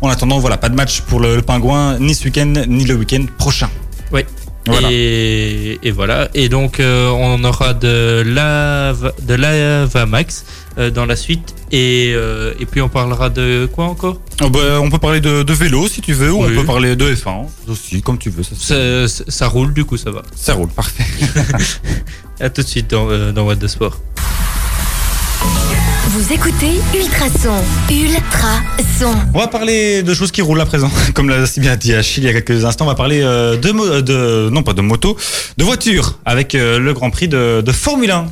[0.00, 3.24] En attendant, voilà, pas de match pour le pingouin ni ce week-end ni le week-end
[3.38, 3.70] prochain.
[4.12, 4.22] Oui.
[4.66, 4.88] Voilà.
[4.92, 6.28] Et, et voilà.
[6.34, 10.44] Et donc euh, on aura de la de la Max
[10.78, 11.54] euh, dans la suite.
[11.72, 14.20] Et, euh, et puis on parlera de quoi encore?
[14.42, 16.52] Oh, bah, on peut parler de, de vélo si tu veux, ou Oui.
[16.56, 18.42] on peut parler de F1 aussi, comme tu veux.
[18.42, 20.22] Ça, ça, ça- ça roule du coup ça va.
[20.36, 21.04] ça roule, parfait.
[22.40, 23.98] À tout de suite dans, dans What the Sport.
[26.22, 27.50] Vous écoutez Ultrason.
[27.90, 29.12] Ultrason.
[29.34, 32.22] On va parler de choses qui roulent à présent, comme l'a si bien dit Achille
[32.22, 32.84] il y a quelques instants.
[32.84, 35.16] On va parler euh, de, mo- de non pas de moto,
[35.58, 38.26] de voiture, avec euh, le Grand Prix de, de Formule 1,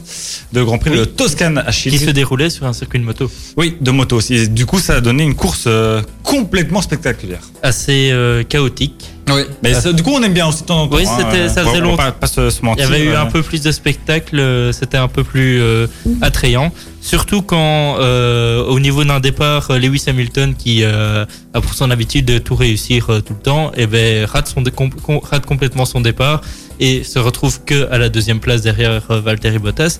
[0.55, 0.99] le Grand Prix Oui.
[0.99, 1.91] de Toscane Achille.
[1.91, 3.29] Qui se déroulait sur un circuit de moto.
[3.57, 4.35] Oui, de moto aussi.
[4.37, 7.41] Et du coup, ça a donné une course euh, complètement spectaculaire.
[7.65, 9.11] Assez euh, chaotique.
[9.35, 9.43] Oui.
[9.63, 10.97] Mais ça- du coup, on aime bien aussi de temps en temps.
[10.97, 11.97] Oui, hein, c'était- euh, ça faisait longtemps.
[11.97, 14.73] Pas, pas se, se Il y avait eu euh, un peu plus de spectacle, euh,
[14.73, 15.87] c'était un peu plus euh,
[16.23, 16.73] attrayant.
[17.03, 21.91] Surtout quand, euh, au niveau d'un départ, euh, Lewis Hamilton, qui euh, a pour son
[21.91, 25.21] habitude de tout réussir euh, tout le temps, et ben rate, son dé- com- com-
[25.23, 26.43] rate complètement son départ
[26.79, 29.99] et se retrouve que à la deuxième place derrière euh, Valtteri Bottas,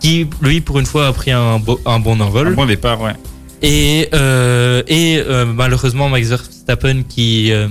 [0.00, 2.48] qui lui pour une fois a pris un, un bon envol.
[2.48, 3.12] un bon départ, ouais.
[3.62, 7.68] Et, euh, et euh, malheureusement, Max Verstappen, qui, euh,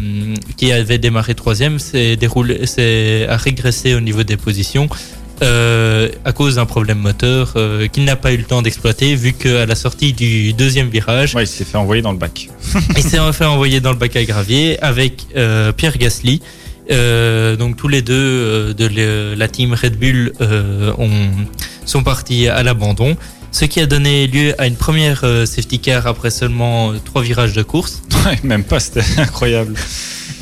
[0.58, 4.88] qui avait démarré troisième, s'est déroulé, s'est a régressé au niveau des positions
[5.42, 7.58] à cause d'un problème moteur
[7.92, 11.44] qu'il n'a pas eu le temps d'exploiter, vu qu'à la sortie du deuxième virage, Ouais,
[11.44, 12.48] il s'est fait envoyer dans le bac.
[12.96, 15.28] il s'est fait envoyer dans le bac à gravier avec
[15.76, 16.42] Pierre Gasly.
[17.60, 20.32] Donc tous les deux de la team Red Bull
[20.98, 21.10] ont,
[21.86, 23.18] sont partis à l'abandon,
[23.54, 27.22] ce qui a donné lieu à une première euh, safety car après seulement euh, trois
[27.22, 28.02] virages de course.
[28.26, 29.76] Ouais, même pas, c'était incroyable.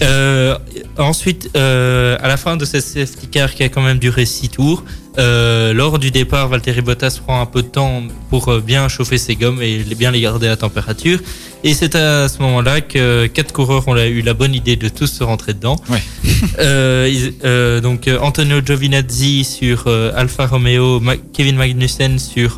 [0.03, 0.55] Euh,
[0.97, 4.49] ensuite, euh, à la fin de cette safety car qui a quand même duré six
[4.49, 4.83] tours,
[5.17, 9.17] euh, lors du départ, Valtteri Bottas prend un peu de temps pour euh, bien chauffer
[9.17, 11.19] ses gommes et bien les garder à température.
[11.63, 15.07] Et c'est à ce moment-là que quatre coureurs ont eu la bonne idée de tous
[15.07, 15.75] se rentrer dedans.
[15.89, 16.01] Ouais.
[16.59, 17.07] Euh,
[17.45, 22.57] euh, donc Antonio Giovinazzi sur Alfa Romeo, Ma- Kevin Magnussen sur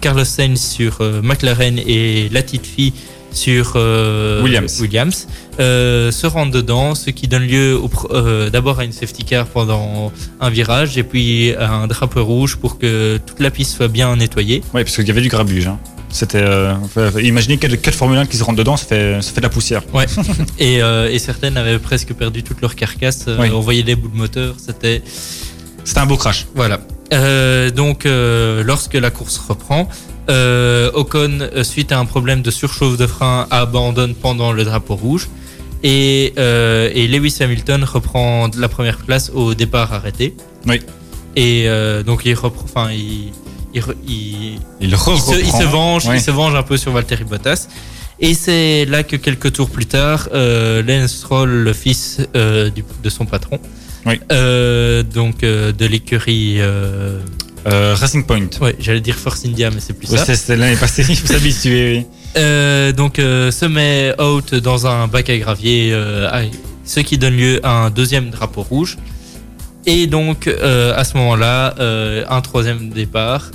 [0.00, 2.92] Carlos Sainz sur McLaren et Latifi
[3.36, 4.80] sur euh, Williams.
[4.80, 5.26] Williams
[5.60, 7.78] euh, se rendent dedans, ce qui donne lieu
[8.10, 12.56] euh, d'abord à une safety car pendant un virage et puis à un drapeau rouge
[12.56, 14.62] pour que toute la piste soit bien nettoyée.
[14.74, 15.66] Ouais, parce qu'il y avait du grabuge.
[15.66, 15.78] Hein.
[16.08, 16.42] C'était.
[16.42, 16.74] Euh,
[17.22, 19.48] imaginez quatre, quatre Formule 1 qui se rentrent dedans, ça fait, ça fait de la
[19.50, 19.82] poussière.
[20.58, 23.26] Et, euh, et certaines avaient presque perdu toute leur carcasse.
[23.26, 23.50] Oui.
[23.52, 24.54] On voyait des bouts de moteur.
[24.58, 25.02] C'était
[25.84, 26.46] C'était un beau crash.
[26.54, 26.80] voilà.
[27.12, 28.06] Euh, donc
[28.64, 29.88] lorsque la course reprend,
[30.28, 34.94] euh, Ocon euh, suite à un problème de surchauffe de frein abandonne pendant le drapeau
[34.96, 35.28] rouge.
[35.82, 40.34] Et, euh, et Lewis Hamilton reprend la première place au départ arrêté.
[40.66, 40.80] Oui.
[41.36, 43.30] Et euh, donc il reprend, enfin il,
[43.74, 44.14] il, il,
[44.80, 45.60] Il, il se, il reprend.
[45.60, 46.16] se venge, Ouais.
[46.16, 47.68] il se venge un peu sur Valtteri Bottas.
[48.18, 52.84] Et c'est là que quelques tours plus tard, euh, Lance Stroll, le fils euh, du-
[53.02, 53.60] de son patron,
[54.06, 54.18] Oui.
[54.32, 56.56] euh, donc euh, de l'écurie,
[57.66, 58.48] euh, Racing Point.
[58.60, 60.34] ouais, j'allais dire Force India, mais c'est plus Ouais, ça.
[60.34, 61.98] C'était l'année passée, il faut s'habituer.
[61.98, 62.06] oui.
[62.36, 65.94] Euh, donc euh, se met out dans un bac à gravier,
[66.30, 66.42] ah,
[66.84, 68.96] ce qui donne lieu à un deuxième drapeau rouge.
[69.88, 71.74] Et donc à ce moment-là,
[72.28, 73.50] un troisième départ.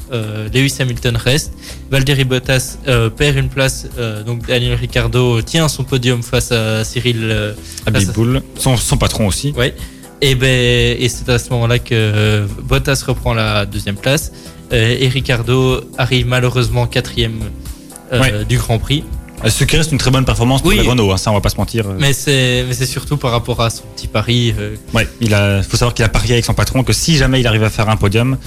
[0.54, 1.52] Lewis Hamilton reste.
[1.92, 2.78] Valtteri Bottas
[3.18, 3.86] perd une place.
[4.26, 7.54] donc Daniel Ricciardo tient son podium face à Cyril.
[7.86, 8.42] ça- Bull.
[8.58, 9.52] Son, son patron aussi.
[9.58, 9.76] Ouais.
[10.22, 14.32] Et ben et c'est à ce moment-là que euh, Bottas reprend la deuxième place.
[14.72, 17.40] Euh, et Ricciardo arrive malheureusement quatrième
[18.14, 18.46] euh, Ouais.
[18.46, 19.04] du Grand Prix.
[19.48, 20.78] Ce qui reste une très bonne performance pour Oui.
[20.78, 21.86] la Renault, hein, ça on va pas se mentir.
[21.98, 24.54] Mais c'est mais c'est surtout par rapport à son petit pari.
[24.60, 27.40] euh, Ouais, il a, faut savoir qu'il a parié avec son patron que si jamais
[27.40, 28.38] il arrive à faire un podium,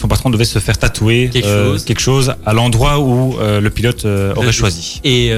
[0.00, 1.84] son patron devait se faire tatouer Quelque euh, chose.
[1.84, 5.00] quelque chose à l'endroit où euh, le pilote euh, aurait Le- choisi.
[5.04, 5.32] et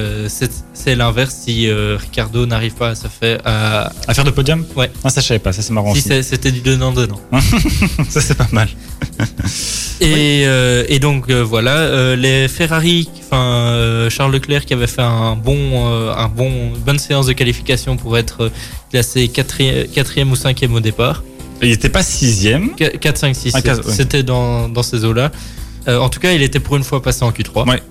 [0.74, 4.64] c'est l'inverse si Ricardo n'arrive pas à se faire à À faire de podium?
[4.76, 4.90] Ouais.
[5.04, 7.20] Ah, ça je savais pas, ça c'est marrant si c'était du donnant donnant.
[8.08, 8.68] ça c'est pas mal.
[10.00, 10.42] Et,
[10.88, 16.50] et donc voilà, les Ferrari, enfin Charles Leclerc qui avait fait un bon, un bon,
[16.74, 18.50] une bonne séance de qualification pour être
[18.90, 21.22] classé quatrième, quatrième ou cinquième au départ.
[21.62, 22.70] Il était pas sixième.
[22.74, 23.94] 4, 5, 6, Ah, quatre, ouais.
[23.94, 25.30] c'était dans, dans ces eaux-là.
[25.88, 27.68] Euh, en tout cas, il était pour une fois passé en Q3.
[27.68, 27.82] Ouais.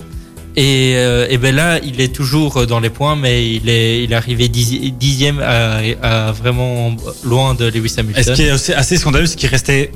[0.57, 4.11] Et, euh, et ben là, il est toujours dans les points, mais il est, il
[4.11, 8.35] est arrivé dixi- dixième à, à vraiment loin de Lewis Et ce Hamilton.
[8.35, 9.91] qui est assez scandaleux, c'est qu'il restait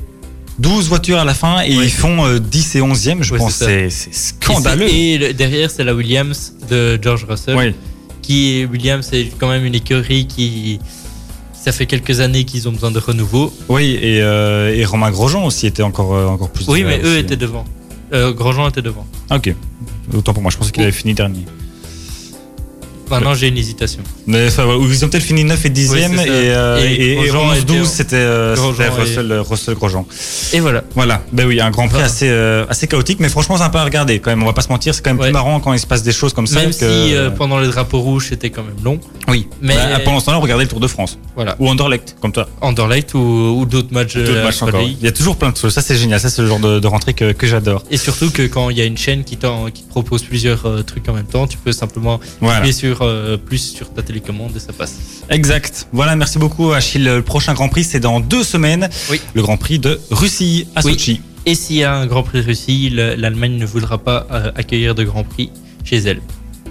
[0.58, 3.56] 12 voitures à la fin et ils font euh, 10 et 11e, je Oui, pense.
[3.56, 4.86] c'est scandaleux.
[4.86, 7.74] Et, c'est- et le- derrière, c'est la Williams de George Russell.
[8.22, 10.80] Qui est Williams, c'est quand même une écurie qui.
[11.66, 13.52] Ça fait quelques années qu'ils ont besoin de renouveau.
[13.68, 16.68] Oui, et, euh, et Romain Grosjean aussi était encore, euh, encore plus.
[16.68, 17.18] Oui, mais eux aussi.
[17.18, 17.64] étaient devant.
[18.12, 19.04] Euh, Grosjean était devant.
[19.30, 19.52] Ah, ok.
[20.14, 21.44] Autant pour moi, je pensais qu'il avait fini dernier.
[23.10, 24.02] Maintenant, j'ai une hésitation.
[24.26, 26.26] Mais enfin, ouais, ils ont peut-être fini 9 et 10e Oui, c'est ça.
[26.26, 29.74] et, euh, Et et, et Grosjean 11, était 12 en- c'était euh, Russell, euh, Russell
[29.74, 30.06] Grosjean.
[30.52, 30.82] Et voilà.
[30.94, 32.06] Voilà, ben oui, un grand prix Voilà.
[32.06, 34.42] assez, euh, assez chaotique, mais franchement sympa à regarder quand même.
[34.42, 35.26] On va pas se mentir, c'est quand même Ouais.
[35.26, 36.60] plus marrant quand il se passe des choses comme ça.
[36.60, 38.98] Même que- si euh, pendant le drapeau rouge, c'était quand même long.
[39.28, 41.56] oui, mais- Bah, pendant ce temps-là, on regardait le Tour de France Voilà.
[41.58, 42.48] ou Anderlecht, comme toi.
[42.60, 44.16] Anderlecht ou, ou d'autres matchs.
[44.16, 44.80] D'autres matchs encore.
[44.82, 45.72] Il y a toujours plein de choses.
[45.72, 46.18] Ça, c'est génial.
[46.20, 47.82] Ça, c'est le genre de, de rentrée que, que j'adore.
[47.90, 51.08] Et surtout que quand il y a une chaîne qui, qui te propose plusieurs trucs
[51.08, 52.56] en même temps, tu peux simplement Voilà.
[52.58, 54.94] appuyer sur euh, plus sur ta télécommande et ça passe.
[55.30, 55.86] Exact.
[55.92, 57.04] Voilà, merci beaucoup, Achille.
[57.04, 58.88] Le prochain Grand Prix, c'est dans deux semaines.
[59.10, 59.20] Oui.
[59.34, 60.92] Le Grand Prix de Russie à Oui.
[60.92, 61.20] Sochi.
[61.44, 64.50] Et s'il y a un Grand Prix de Russie, le- l'Allemagne ne voudra pas euh,
[64.56, 65.50] accueillir de Grand Prix
[65.84, 66.20] chez elle.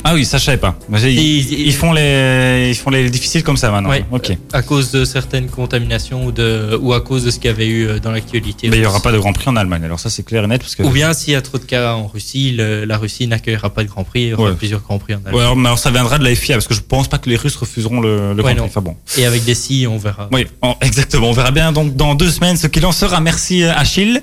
[0.07, 0.77] Ah oui, ça, je savais pas.
[0.93, 3.89] Ils, Ils- ils font les, ils font les difficiles comme ça maintenant.
[3.89, 4.05] Ouais.
[4.11, 4.37] Ok.
[4.53, 7.65] À cause de certaines contaminations ou, de, ou à cause de ce qu'il y avait
[7.65, 8.69] eu euh, dans l'actualité.
[8.69, 9.83] Mais il y aura pas de Grand Prix en Allemagne.
[9.83, 10.83] Alors ça, c'est clair et net parce que.
[10.83, 13.83] Ou bien s'il y a trop de cas en Russie, le- la Russie n'accueillera pas
[13.83, 14.55] de Grand Prix, il y aura Ouais.
[14.55, 15.33] plusieurs Grands Prix en Allemagne.
[15.33, 17.27] Ouais, alors, mais alors ça viendra de la FIA parce que je pense pas que
[17.27, 18.61] les Russes refuseront le, le Grand Prix.
[18.63, 18.95] Enfin bon.
[19.17, 20.29] Et avec des si, on verra.
[20.31, 21.29] Oui, en- exactement.
[21.29, 23.21] On verra bien donc dans deux semaines ce qu'il en sera.
[23.21, 24.21] Merci euh, Achille.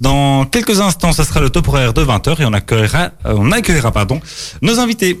[0.00, 3.50] Dans quelques instants, ça sera le top horaire de 20h et on accueillera, euh, on
[3.50, 4.20] accueillera pardon,
[4.62, 5.15] nos invités.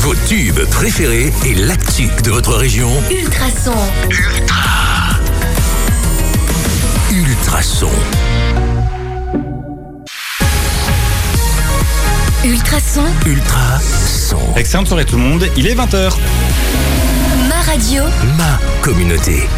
[0.00, 2.90] Vos tubes préférés et l'actu de votre région.
[3.10, 3.74] Ultrason.
[7.10, 7.90] Ultrason.
[12.44, 13.04] Ultrason.
[13.26, 14.38] Ultrason.
[14.56, 15.46] Excellente soirée tout le monde.
[15.56, 16.12] Il est 20h.
[17.48, 18.02] Ma radio.
[18.36, 19.48] Ma communauté.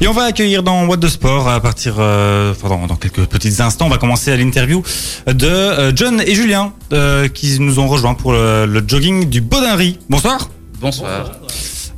[0.00, 3.24] Et on va accueillir dans What de Sport à partir, euh, enfin, dans, dans quelques
[3.26, 4.82] petits instants, on va commencer à l'interview
[5.26, 9.40] de euh, John et Julien euh, qui nous ont rejoints pour le, le jogging du
[9.40, 9.98] Baudinry.
[10.10, 10.50] Bonsoir.
[10.80, 11.30] Bonsoir.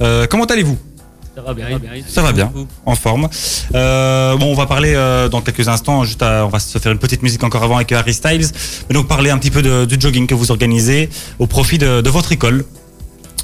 [0.02, 0.78] Euh, comment allez-vous?
[1.34, 1.90] Ça va bien, bien.
[2.06, 2.50] Ça va bien,
[2.86, 3.28] en forme.
[3.74, 6.04] Euh, bon, on va parler euh, dans quelques instants.
[6.04, 8.46] Juste, à- on va se faire une petite musique encore avant avec Harry Styles.
[8.88, 12.00] Mais donc parler un petit peu de- du jogging que vous organisez au profit de,
[12.00, 12.64] de votre école.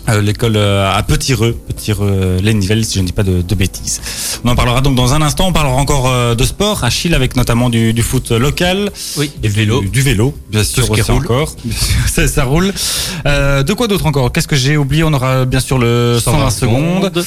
[0.09, 3.55] Euh, L'école euh, à Petit-Reux, Petit-Reux les Nivelles, si je ne dis pas de, de
[3.55, 4.01] bêtises.
[4.45, 5.47] On en parlera donc dans un instant.
[5.49, 8.91] On parlera encore euh, de sport, Achille, avec notamment du, du foot local.
[9.17, 9.81] Oui, du vélo.
[9.81, 11.23] Du, du vélo, bien sûr, aussi roule.
[11.23, 11.55] encore.
[12.09, 12.73] Ça, ça roule.
[13.27, 14.33] Euh, de quoi d'autre encore?
[14.33, 15.05] Qu'est-ce que j'ai oublié?
[15.05, 17.25] On aura bien sûr le 120 secondes.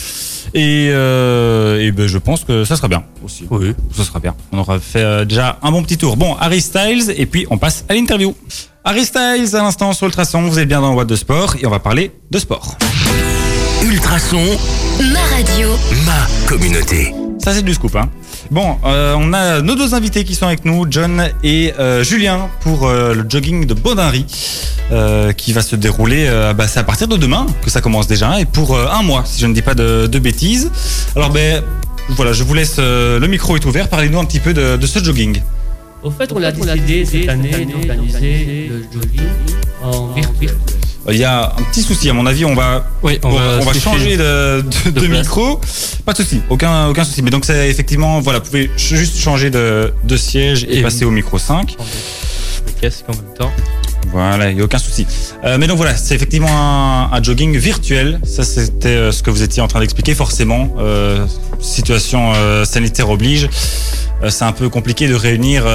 [0.53, 3.45] Et, euh, et ben, je pense que ça sera bien aussi.
[3.49, 3.73] Oui.
[3.95, 4.35] Ça sera bien.
[4.51, 6.17] On aura fait euh, déjà un bon petit tour.
[6.17, 8.35] Bon, Harry Styles, et puis on passe à l'interview.
[8.87, 11.71] Harry Styles, à l'instant sur Ultrason, vous êtes bien dans What de Sport, et on
[11.71, 12.77] va parler de sport.
[13.83, 14.43] Ultrason.
[15.11, 15.69] Ma radio.
[16.05, 17.11] Ma communauté.
[17.43, 17.95] Ça, c'est du scoop.
[17.95, 18.11] Hein.
[18.51, 22.47] Bon, euh, on a nos deux invités qui sont avec nous, John et euh, Julien,
[22.59, 24.27] pour euh, le jogging de Baudinry,
[25.35, 28.45] qui va se dérouler, bah, c'est à partir de demain que ça commence déjà, et
[28.45, 30.69] pour un mois, si je ne dis pas de, de bêtises.
[31.15, 31.63] Alors, ben,
[32.09, 35.03] voilà, je vous laisse, le micro est ouvert, parlez-nous un petit peu de, de ce
[35.03, 35.41] jogging.
[36.05, 39.21] Au fait, on a décidé cette année d'organiser le jogging
[39.81, 40.55] en virtuel.
[41.09, 43.63] Il y a un petit souci, à mon avis, on va, Oui, on, va, on
[43.65, 43.79] va switcher.
[43.79, 45.19] changer de, de- de place.
[45.21, 45.59] micro.
[46.05, 47.21] Pas de souci, aucun, aucun souci.
[47.23, 51.05] Mais donc, c'est effectivement, voilà, vous pouvez juste changer de, de siège et, Et- passer
[51.05, 51.75] au micro 5.
[52.65, 53.51] le casque en même temps.
[54.11, 55.05] Voilà, il n'y a aucun souci.
[55.43, 58.19] Euh, mais donc voilà, c'est effectivement un, un jogging virtuel.
[58.23, 60.15] Ça, c'était euh, ce que vous étiez en train d'expliquer.
[60.15, 61.25] Forcément, euh,
[61.59, 62.33] situation
[62.65, 63.49] sanitaire oblige.
[64.29, 65.65] C'est un peu compliqué de réunir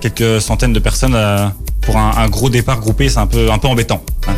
[0.00, 1.16] quelques centaines de personnes
[1.82, 3.08] pour un, un gros départ groupé.
[3.08, 4.02] C'est un peu, un peu embêtant.
[4.26, 4.32] hein.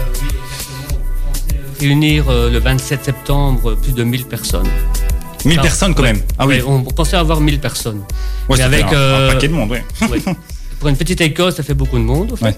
[1.80, 4.66] Réunir le 27 septembre plus de 1000 personnes.
[5.44, 6.12] 1000 Ah, personnes quand ouais.
[6.12, 6.22] même.
[6.38, 8.00] Ah oui, Ouais, on pensait avoir 1000 personnes.
[8.48, 9.76] Ouais, mais avec, un, un paquet de monde.
[10.78, 12.56] Pour une petite école, ça fait beaucoup de monde, au fait.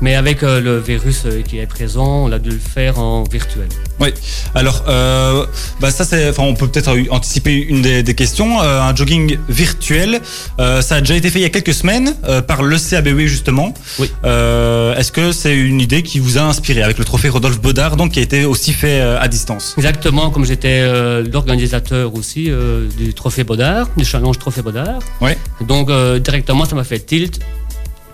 [0.00, 3.24] Mais avec euh, le virus euh, qui est présent, on a dû le faire en
[3.24, 3.68] virtuel.
[4.00, 4.08] Oui.
[4.54, 5.44] Alors, euh,
[5.80, 8.60] bah ça c'est, enfin, on peut peut-être anticiper une des, des questions.
[8.60, 10.20] Un jogging virtuel,
[10.58, 12.14] ça a déjà été fait il y a quelques semaines
[12.46, 13.74] par le CABW justement.
[13.98, 14.10] Oui.
[14.24, 18.12] Est-ce que c'est une idée qui vous a inspiré avec le trophée Rodolphe Baudard, donc
[18.12, 19.74] qui a été aussi fait à distance?
[19.76, 20.82] Exactement, comme j'étais
[21.22, 22.50] l'organisateur aussi
[22.96, 25.00] du Trophée Baudard, du challenge Trophée Baudard.
[25.20, 25.36] Ouais.
[25.60, 27.40] Donc directement, ça m'a fait tilt.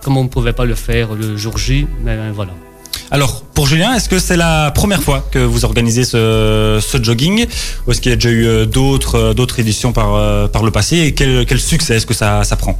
[0.05, 2.51] Comme on ne pouvait pas le faire le jour J, mais euh, voilà.
[3.09, 7.47] Alors, pour Julien, est-ce que c'est la première fois que vous organisez ce, ce jogging?
[7.87, 10.69] Ou est-ce qu'il y a déjà eu euh, d'autres euh, d'autres éditions par, par le
[10.69, 10.97] passé?
[10.97, 12.77] Et quel, quel succès est-ce que ça, ça prend?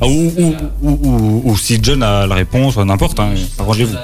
[0.00, 3.96] Ah, ou, ou, ou, ou- ou si John a la réponse, n'importe, hein, arrangez-vous.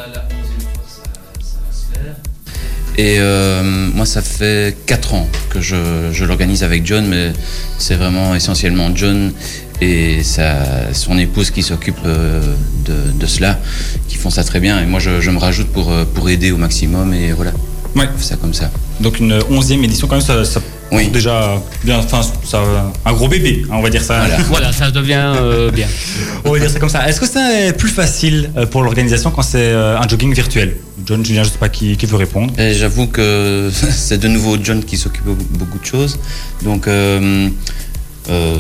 [2.97, 3.63] Et euh,
[3.95, 7.33] moi, ça fait 4 ans que je, je l'organise avec John, mais
[7.79, 9.33] c'est vraiment essentiellement John
[9.81, 12.41] et sa, son épouse qui s'occupe euh,
[12.85, 13.59] de, de cela,
[14.09, 14.81] qui font ça très bien.
[14.83, 17.53] Et moi, je, je me rajoute pour, euh, pour aider au maximum et voilà.
[17.97, 18.09] Ouais.
[18.13, 18.71] On fait ça comme ça.
[19.01, 20.61] Donc une onzième édition quand même, ça, ça
[20.91, 21.09] Oui.
[21.09, 22.61] déjà bien, enfin ça,
[23.05, 24.19] un gros bébé, hein, on va dire ça.
[24.19, 24.37] Voilà.
[24.49, 25.87] Voilà, ça devient euh, bien.
[26.45, 27.09] On va dire ça comme ça.
[27.09, 30.77] Est-ce que c'est plus facile pour l'organisation quand c'est un jogging virtuel?
[31.07, 32.59] John, Julien, je sais pas qui, qui veut répondre.
[32.59, 36.19] Et j'avoue que c'est de nouveau John qui s'occupe de beaucoup de choses.
[36.63, 37.49] Donc, euh,
[38.31, 38.57] euh,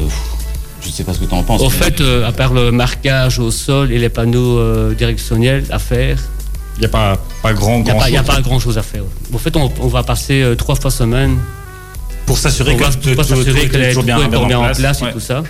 [0.85, 1.61] je ne sais pas ce que tu en penses.
[1.61, 5.64] Au mais- fait, euh, à part le marquage au sol et les panneaux euh, directionnels
[5.70, 6.18] à faire,
[6.77, 8.79] Il n'y a pas, pas grand, il n'y a, grand a chose pas grand chose
[8.79, 9.03] à faire.
[9.33, 11.38] Au fait, on, on va passer euh, trois fois semaine
[12.27, 12.88] pour s'assurer que pour
[13.79, 14.09] les toujours tout
[14.44, 15.12] est bien en place et Ouais.
[15.12, 15.42] tout ça.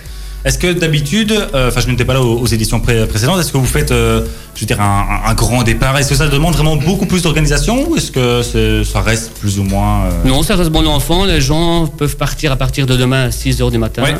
[0.43, 3.51] Est-ce que d'habitude, euh, enfin je n'étais pas là aux, aux éditions pré- précédentes, est-ce
[3.51, 5.97] que vous faites, euh, je veux dire, un, un- un grand départ?
[5.97, 9.63] Est-ce que ça demande vraiment beaucoup plus d'organisation ou est-ce que ça reste plus ou
[9.63, 11.25] moins euh, Non, ça reste bon enfant.
[11.25, 14.13] Les gens peuvent partir à partir de demain à 6 h du matin Ouais.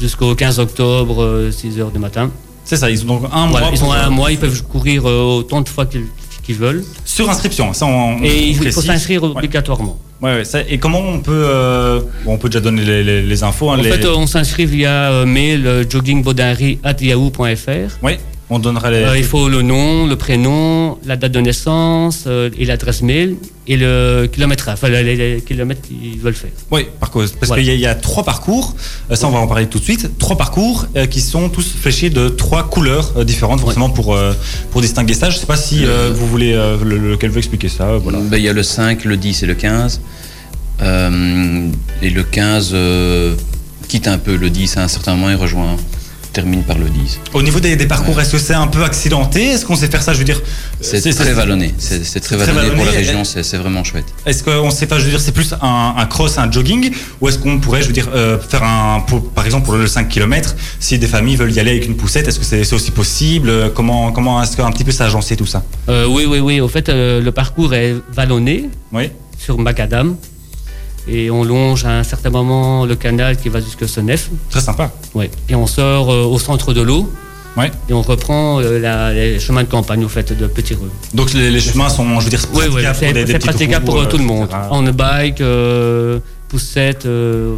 [0.00, 2.30] Jusqu'au 15 octobre, euh, 6 h du matin.
[2.64, 4.62] C'est ça, ils ont donc un Voilà, mois ils ont un euh, mois, ils peuvent
[4.64, 6.84] courir euh, autant de fois qu'ils veulent.
[7.04, 7.72] sur inscription.
[7.72, 9.30] Ça, on, Et on il faut s'inscrire Ouais.
[9.30, 9.98] obligatoirement.
[10.20, 13.22] Ouais, ouais, ça- et comment on peut, euh, bon, on peut déjà donner les, les-
[13.22, 13.70] les infos.
[13.70, 17.98] hein, En les- fait, euh, on s'inscrit via euh, mail euh, joggingbaudinry@yahoo.fr.
[18.02, 18.12] Oui,
[18.50, 18.98] on donnera les.
[18.98, 23.36] Euh, il faut le nom, le prénom, la date de naissance euh, et l'adresse mail
[23.66, 26.50] et le kilométrage, enfin les, kilomètres qu'ils veulent faire.
[26.70, 27.32] Oui, par cause.
[27.32, 27.62] Parce Voilà.
[27.62, 28.74] qu'il y, a- il y a trois parcours,
[29.10, 31.74] euh, ça on va en parler tout de suite, trois parcours euh, qui sont tous
[31.78, 34.32] fléchés de trois couleurs euh, différentes, forcément pour, euh,
[34.70, 35.28] pour distinguer ça.
[35.28, 37.98] Je ne sais pas si euh, vous voulez, euh, le- lequel veut expliquer ça.
[37.98, 38.18] Voilà.
[38.20, 40.00] Ben, Il y a le 5, le 10 et le 15.
[40.80, 41.68] Euh,
[42.02, 43.34] et le 15 euh,
[43.88, 45.76] quitte un peu le 10 à un certain moment et rejoint,
[46.38, 47.18] termine par le 10.
[47.34, 49.40] Au niveau des, des parcours, est-ce que c'est un peu accidenté?
[49.52, 50.12] Est-ce qu'on sait faire ça?
[50.12, 50.40] Je veux dire,
[50.80, 51.74] C'est très vallonné.
[51.78, 54.04] C'est très vallonné pour la région, c'est vraiment chouette.
[54.24, 57.28] Est-ce qu'on sait pas, je veux dire, c'est plus un, un cross, un jogging, ou
[57.28, 60.08] est-ce qu'on pourrait, je veux dire, euh, faire un, pour- par exemple, pour le 5
[60.08, 63.48] km, si des familles veulent y aller avec une poussette, est-ce que c'est aussi possible?
[63.50, 65.64] Euh, Comment, comment est-ce qu'un petit peu ça agencé tout ça?
[65.88, 66.60] Euh, oui, oui, oui.
[66.60, 69.10] Au fait, euh, le parcours est vallonné Oui.
[69.38, 70.16] sur Macadam
[71.10, 74.30] et on longe à un certain moment le canal qui va jusque Senef.
[74.50, 74.90] Très sympa.
[75.14, 75.30] Ouais.
[75.48, 77.10] Et on sort euh, au centre de l'eau.
[77.56, 77.70] Ouais.
[77.88, 80.88] Et on reprend euh, la- les chemins de campagne au fait de Petit Rue.
[81.14, 84.02] Donc les, les chemins sont, je veux dire, praticables pour des- des praticable roues, pour
[84.02, 84.44] euh, tout le monde.
[84.48, 84.58] etc.
[84.70, 85.42] On bike,
[86.48, 87.06] poussette,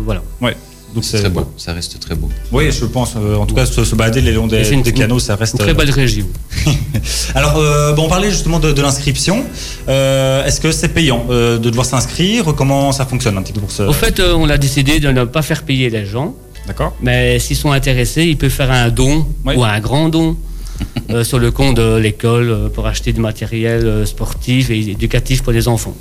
[0.04, 0.22] voilà.
[0.40, 0.56] Ouais.
[0.94, 2.28] Donc C'est très beau, ça reste très beau.
[2.50, 3.14] Oui, je pense.
[3.16, 5.20] euh, en tout cas, se, se balader le long Et des, c'est une- des canaux,
[5.20, 5.52] ça reste.
[5.54, 6.26] Une très euh, belle région.
[7.34, 9.44] Alors, euh, bon, on parlait justement de, de l'inscription.
[9.88, 12.44] Euh, Est-ce que c'est payant euh, de devoir s'inscrire?
[12.56, 15.10] Comment ça fonctionne un petit peu pour ce Au fait, euh, on a décidé de
[15.10, 16.34] ne pas faire payer les gens.
[16.66, 16.96] D'accord.
[17.00, 19.54] Mais s'ils sont intéressés, ils peuvent faire un don Oui.
[19.56, 20.36] ou un grand don
[21.10, 25.42] euh, sur le compte de l'école euh, pour acheter du matériel euh, sportif et éducatif
[25.42, 25.94] pour les enfants.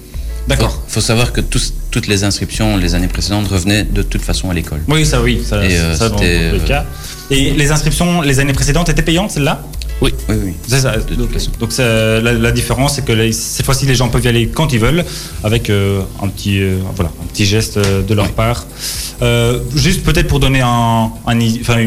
[0.50, 0.82] D'accord.
[0.88, 4.50] Il faut savoir que tous- toutes les inscriptions les années précédentes revenaient de toute façon
[4.50, 4.82] à l'école.
[4.88, 6.86] Oui, ça, oui, ça, Et, euh, ça dans les euh, cas.
[7.30, 9.62] Et les inscriptions les années précédentes étaient payantes, celles-là?
[10.02, 10.54] Oui, oui.
[10.68, 10.96] C'est ça.
[11.60, 14.72] Donc, la, la différence, c'est que les- cette fois-ci, les gens peuvent y aller quand
[14.74, 15.04] ils veulent,
[15.44, 18.32] avec euh, un petit, euh, voilà, un petit geste de leur Oui.
[18.36, 18.66] part.
[19.76, 21.86] Juste peut-être pour donner un, un, enfin,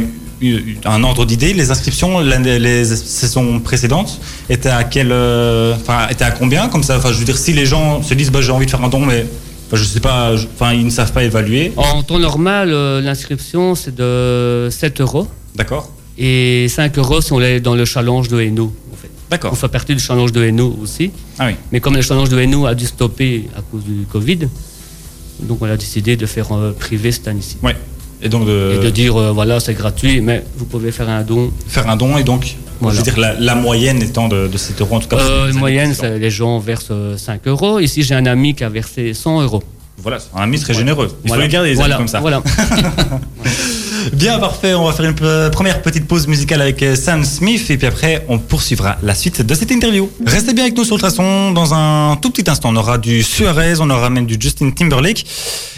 [0.84, 6.30] un ordre d'idée, les inscriptions les saisons précédentes étaient à quel, euh, enfin, étaient à
[6.30, 6.96] combien comme ça.
[6.98, 8.88] Enfin, je veux dire, si les gens se disent, bah, j'ai envie de faire un
[8.88, 9.26] don, mais
[9.72, 11.72] je sais pas, enfin, ils ne savent pas évaluer.
[11.76, 15.90] En temps normal, euh, l'inscription c'est de 7 euros D'accord.
[16.18, 18.74] et 5 euros si on est dans le challenge de Hainaut.
[18.92, 19.10] En fait.
[19.30, 19.52] D'accord.
[19.52, 21.10] On fait partie du challenge de Hainaut aussi.
[21.38, 21.54] Ah oui.
[21.70, 24.48] Mais comme le challenge de Hainaut a dû stopper à cause du Covid,
[25.40, 27.56] donc on a décidé de faire euh, privé cette année-ci.
[27.62, 27.76] Ouais.
[28.24, 31.22] Et donc de, Et de dire, euh, voilà, c'est gratuit, mais vous pouvez faire un
[31.22, 32.94] don faire un don et donc, Voilà.
[32.94, 35.16] je veux dire, la, la moyenne étant de, de 7 euros en tout cas.
[35.18, 37.80] Euh, moyenne, les gens versent euh, 5 euros.
[37.80, 39.62] Ici, j'ai un ami qui a versé 100 euros.
[39.98, 41.08] Voilà, un ami très généreux.
[41.24, 41.42] Il Voilà.
[41.42, 41.96] faut les garder les voilà.
[41.96, 42.20] amis comme ça.
[42.20, 42.42] Voilà.
[44.12, 47.76] Bien parfait, on va faire une première petite pause musicale avec euh, Sam Smith et
[47.76, 50.10] puis après on poursuivra la suite de cette interview.
[50.26, 53.74] Restez bien avec nous sur Ultrason, dans un tout petit instant on aura du Suarez,
[53.80, 55.24] on aura même du Justin Timberlake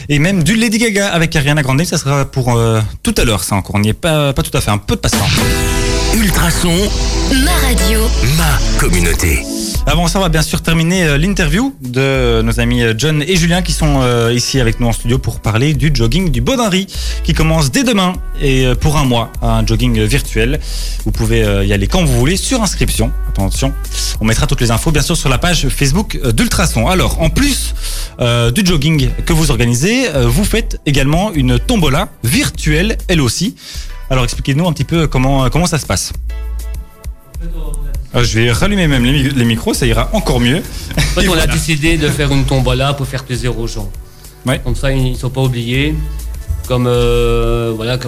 [0.08, 3.44] et même du Lady Gaga avec Ariana Grande, ça sera pour euh, tout à l'heure
[3.44, 5.30] ça encore, on n'y est pas, pas tout à fait, un peu de patience.
[6.14, 6.74] Ultrason,
[7.44, 8.00] Ma radio.
[8.37, 9.42] ma communauté.
[9.87, 13.37] Avant ça, on va bien sûr terminer euh, l'interview de nos amis euh, John et
[13.37, 16.87] Julien qui sont euh, ici avec nous en studio pour parler du jogging du Baudinry
[17.23, 20.58] qui commence dès demain et pour un mois, un jogging virtuel.
[21.04, 23.13] Vous pouvez y aller quand vous voulez sur inscription.
[23.29, 23.73] Attention,
[24.21, 26.88] on mettra toutes les infos bien sûr sur la page Facebook d'Ultrason.
[26.88, 27.75] Alors, en plus
[28.19, 33.54] du jogging que vous organisez, vous faites également une tombola virtuelle elle aussi.
[34.11, 36.13] Alors expliquez-nous un petit peu comment, comment ça se passe.
[38.15, 40.62] Ah, je vais rallumer même les, mi- les micros, ça ira encore mieux.
[40.96, 43.90] En fait, on a décidé de faire une tombola pour faire plaisir aux gens.
[44.46, 44.60] Ouais.
[44.62, 45.94] Comme ça, ils ne sont pas oubliés.
[46.69, 47.98] Comme, euh, voilà,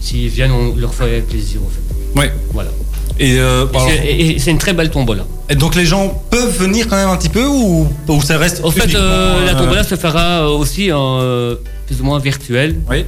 [0.00, 2.18] s'ils viennent, on leur fait plaisir, en fait.
[2.20, 2.32] Ouais.
[2.52, 2.70] Voilà.
[3.18, 3.66] Et, euh,
[4.08, 5.24] Et c'est- une très belle tombola.
[5.50, 8.62] et donc les gens peuvent venir quand même un petit peu ou, ou ça reste
[8.64, 12.18] En fait, euh, la euh, tombola se fera euh, aussi en euh, plus ou moins
[12.18, 12.76] virtuel.
[12.88, 13.04] Oui.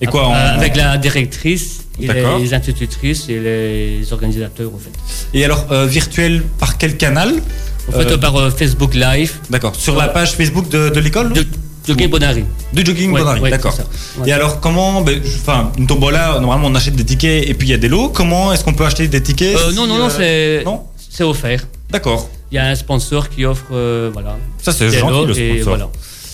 [0.00, 2.08] Et quoi en- Avec la directrice, et
[2.40, 4.90] les institutrices et les organisateurs, en fait.
[5.32, 7.30] Et alors euh, virtuel par quel canal
[7.88, 9.74] En fait, Euh, par euh, Facebook Live D'accord.
[9.76, 11.46] Sur la page Facebook de, de l'école de
[11.86, 12.44] Jogging Bonari.
[12.72, 13.76] Du jogging Ouais, Bonari, ouais, d'accord.
[14.18, 14.28] Ouais.
[14.28, 17.70] Et alors comment, ben, enfin une tombola, normalement on achète des tickets et puis il
[17.72, 18.08] y a des lots.
[18.08, 20.82] Comment est-ce qu'on peut acheter des tickets Euh, si, non, non, non, euh, c'est non
[21.10, 21.66] c'est offert.
[21.90, 22.30] D'accord.
[22.50, 24.36] Il y a un sponsor qui offre, euh, voilà.
[24.62, 25.64] Ça c'est gentil lots le et sponsor.
[25.76, 25.88] voilà.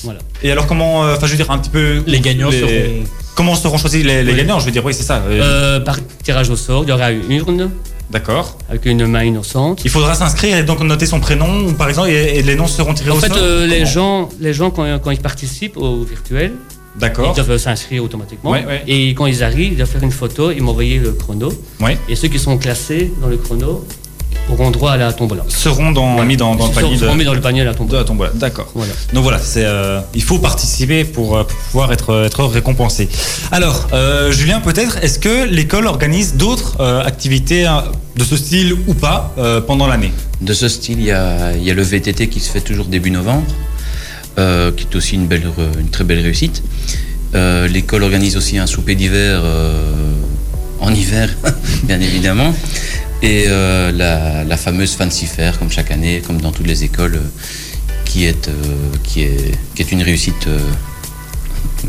[0.04, 0.20] voilà.
[0.44, 3.04] Et alors comment, euh, enfin je veux dire un petit peu Les gagnants seront-
[3.35, 4.39] Comment seront choisis les, les Oui.
[4.39, 4.61] gagnants?
[4.61, 5.16] Je veux dire oui c'est ça.
[5.26, 7.70] euh, Euh, par tirage au sort, il y aura une urne
[8.11, 8.59] D'accord.
[8.68, 9.83] avec une main innocente.
[9.85, 12.93] Il faudra s'inscrire et donc noter son prénom par exemple et, et les noms seront
[12.93, 13.39] tirés En au fait, sort.
[13.41, 16.53] euh, les Comment gens, les gens quand, quand ils participent au virtuel,
[16.99, 17.33] D'accord.
[17.37, 18.51] ils doivent s'inscrire automatiquement.
[18.51, 18.83] Ouais, ouais.
[18.89, 21.51] Et quand ils arrivent, ils doivent faire une photo et m'envoyer le chrono.
[21.81, 21.97] Ouais.
[22.09, 23.87] Et ceux qui sont classés dans le chrono
[24.53, 25.44] auront droit à la tombola.
[25.48, 27.66] Seront dans, mis dans, dans le Ils panier seront de, mis dans le panier de
[27.66, 27.98] la de tombola.
[28.01, 28.30] la tombola.
[28.34, 28.68] D'accord.
[28.74, 28.92] Voilà.
[29.12, 33.09] Donc voilà, c'est euh, il faut participer pour, euh, pour pouvoir être, être récompensé.
[33.53, 37.84] Alors, euh, Julien, peut-être, est-ce que l'école organise d'autres euh, activités hein,
[38.16, 40.12] de ce style ou pas euh, pendant l'année?
[40.40, 42.86] De ce style, il y a, il y a le VTT qui se fait toujours
[42.86, 43.46] début novembre,
[44.38, 45.44] euh, qui est aussi une, belle,
[45.78, 46.62] une très belle réussite.
[47.34, 50.12] Euh, L'école organise aussi un souper d'hiver euh,
[50.80, 51.28] en hiver,
[51.84, 52.55] bien évidemment.
[53.23, 57.16] Et euh, la, la fameuse Fancy Fair, comme chaque année, comme dans toutes les écoles,
[57.16, 57.29] euh,
[58.07, 58.53] qui, est, euh,
[59.05, 60.49] qui, est, une réussite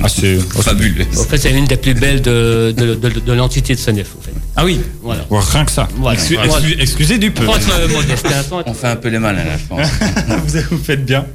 [0.04, 1.20] Ah, c'est- fabuleuse.
[1.20, 4.08] En fait, c'est une des plus belles de, de, de, de l'entité de Senef.
[4.20, 4.32] En fait.
[4.56, 5.26] Ah oui, Voilà.
[5.30, 5.88] Ouais, rien que ça.
[5.98, 6.20] Voilà.
[6.20, 6.52] Excu- Voilà.
[6.60, 7.44] excu- excusez du peu.
[7.44, 9.88] Euh, hein, On fait un peu les malins là, je pense.
[10.46, 11.26] vous, vous faites bien.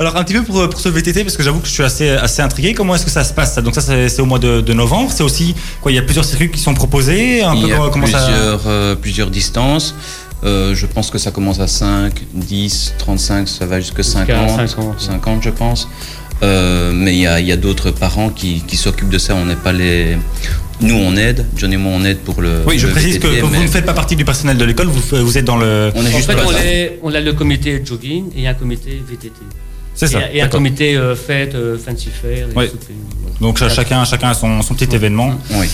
[0.00, 2.08] Alors un petit peu pour, pour ce VTT, parce que j'avoue que je suis assez,
[2.10, 2.74] assez intrigué.
[2.74, 3.62] Comment est-ce que ça se passe ça?
[3.62, 5.10] Donc ça c'est au mois de, de novembre.
[5.14, 7.42] C'est aussi quoi Il y a plusieurs circuits qui sont proposés.
[7.42, 9.94] Un Il peu y a comment, comment ça plusieurs, euh, plusieurs distances.
[10.44, 15.00] Euh, je pense que ça commence à 5, 10, 35, ça va jusqu'à 50, 50,
[15.00, 15.88] 50, je pense.
[16.42, 19.34] Euh, mais il y a, il y a d'autres parents qui, qui s'occupent de ça.
[19.34, 20.16] On n'est pas les.
[20.80, 21.44] Nous, on aide.
[21.56, 22.62] John et moi, on aide pour le.
[22.66, 24.56] Oui, je le précise que, VTT, que vous mais ne faites pas partie du personnel
[24.56, 24.86] de l'école.
[24.86, 25.90] Vous, vous êtes dans le.
[25.96, 26.64] On est En juste fait, on, là.
[26.64, 29.32] est- on a le comité jogging et un comité VTT.
[29.94, 30.20] C'est ça.
[30.32, 32.46] Et, et un comité euh, fête, euh, fancy fair.
[32.48, 32.68] et voilà.
[33.40, 35.34] Donc ch- chacun, chacun a son, son petit événement.
[35.54, 35.66] Oui.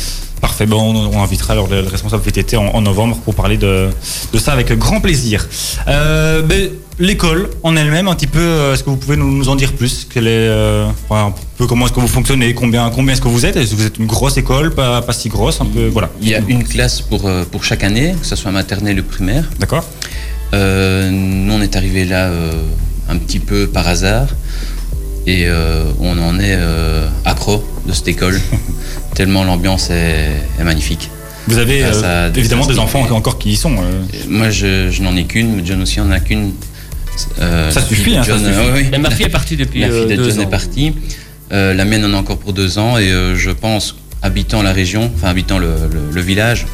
[0.45, 0.66] Parfait.
[0.66, 3.88] Bon, on, on invitera alors le, le responsable VTT en, en novembre pour parler de,
[4.30, 5.49] de ça avec grand plaisir.
[5.88, 6.68] Euh, ben,
[6.99, 9.72] L'école en elle-même, un petit peu, euh, est-ce que vous pouvez nous, nous en dire
[9.72, 10.07] plus?
[10.12, 12.53] Quelle est, euh, enfin, un peu comment est-ce que vous fonctionnez?
[12.53, 13.57] Combien, combien est-ce que vous êtes?
[13.57, 16.11] Est-ce que vous êtes une grosse école, pas, pas si grosse Un peu, voilà.
[16.20, 19.49] Il y a une classe pour, pour chaque année, que ce soit maternelle ou primaire.
[19.59, 19.84] D'accord.
[20.53, 22.30] Euh, nous, on est arrivé là
[23.09, 24.26] un petit peu par hasard
[25.26, 28.38] et euh, on en est euh, accro de cette école,
[29.15, 31.11] tellement l'ambiance est, est magnifique.
[31.47, 33.75] Vous avez Ah, euh, ça évidemment des enfants encore qui y sont.
[33.77, 34.03] euh.
[34.29, 36.53] Moi, je, je n'en ai qu'une, mais John aussi en a qu'une.
[37.41, 38.59] Euh, Ça la suffit, hein, ça John, suffit.
[38.59, 38.87] euh, oui.
[38.91, 40.43] Mais ma fille est partie depuis La fille de deux John ans.
[40.43, 40.95] est partie.
[41.53, 44.73] Euh, la mienne en a encore pour deux ans et euh, je pense, habitant la
[44.73, 46.67] région, enfin habitant le, le- le village,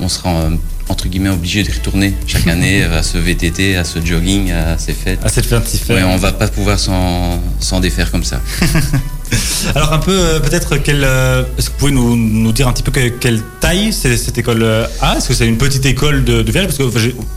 [0.00, 0.48] on sera
[0.88, 4.92] entre guillemets obligé de retourner chaque année à ce VTT, à ce jogging, à ces
[4.92, 5.18] fêtes.
[5.24, 8.40] à cette de Ouais, on va pas pouvoir s'en défaire comme ça.
[9.74, 12.72] Alors un peu euh, peut-être quelle euh, est-ce que vous pouvez nous, nous dire un
[12.72, 15.16] petit peu que- quelle taille c'est cette école euh, a?
[15.16, 16.84] Est-ce que c'est une petite école de, de village Parce que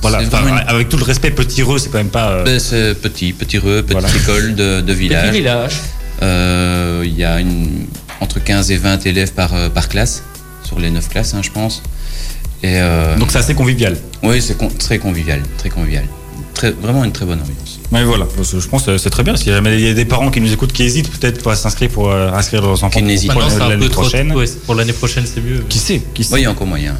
[0.02, 2.30] voilà, enfin, une- avec tout le respect, petit reux, c'est quand même pas.
[2.30, 4.16] euh, Ben, C'est petit, petit reux, petite Voilà.
[4.16, 5.32] école de, de Petit village.
[5.36, 5.74] village.
[6.24, 7.86] Euh, Il y a une,
[8.22, 10.24] entre 15 et 20 élèves par, par classe,
[10.64, 11.82] sur les 9 classes, hein, je pense.
[12.64, 13.96] Et euh, Donc c'est assez convivial.
[14.24, 16.06] oui, c'est con- très convivial, très convivial.
[16.58, 17.80] Très, vraiment une très bonne ambiance.
[17.92, 19.36] Mais voilà, parce que je pense que c'est très bien.
[19.38, 21.90] Si jamais il y a des parents qui nous écoutent qui hésitent peut-être pour s'inscrire
[21.90, 24.02] pour euh, inscrire leurs enfants Qui n'hésitent pour un l'année trop.
[24.02, 24.32] prochaine.
[24.34, 25.64] ouais, pour l'année prochaine, c'est mieux.
[25.70, 26.96] Qui sait Qui sait Oui, il y a encore moyen.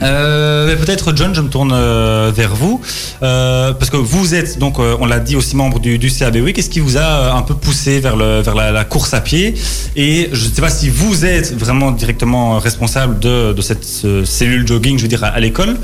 [0.00, 2.80] Euh, mais peut-être John, je me tourne euh, vers vous
[3.24, 6.52] euh, parce que vous êtes donc, euh, on l'a dit aussi membre du, du CABW.
[6.54, 9.20] Qu'est-ce qui vous a euh, un peu poussé vers le vers la, la course à
[9.20, 9.56] pied?
[9.96, 13.84] Et je ne sais pas si vous êtes vraiment directement responsable de, de cette
[14.24, 15.76] cellule jogging, je veux dire à, à l'école.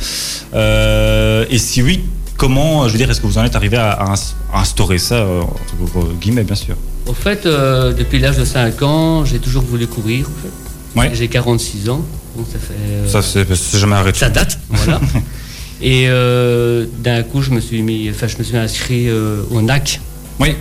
[0.54, 2.04] Euh, et si oui,
[2.36, 4.98] comment, je veux dire, est-ce que vous en êtes arrivé à, à ins- à instaurer
[4.98, 6.76] ça euh, entre guillemets, bien sûr?
[7.06, 10.26] Au fait, euh, depuis l'âge de 5 ans, j'ai toujours voulu courir.
[10.26, 11.00] En fait.
[11.00, 11.10] Ouais.
[11.14, 12.04] J'ai 46 ans,
[12.36, 12.74] donc ça fait.
[12.78, 14.18] euh, Ça c'est jamais arrêté.
[14.20, 15.00] ça date, voilà.
[15.82, 20.00] Et euh, d'un coup, je me suis mis, enfin, je me suis inscrit au NAC,
[20.38, 20.54] Oui,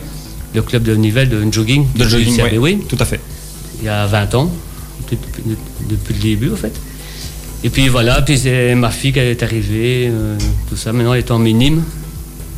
[0.56, 3.20] le club de Nivelles de jogging, de jogging, oui, tout à fait.
[3.80, 4.52] il y a 20 ans,
[5.12, 5.56] depuis, depuis-
[5.88, 6.74] depuis le début, en fait.
[7.64, 10.36] Et puis voilà, puis c'est ma fille qui est arrivée, euh,
[10.70, 10.91] tout ça.
[10.91, 11.84] Maintenant, elle est en minime.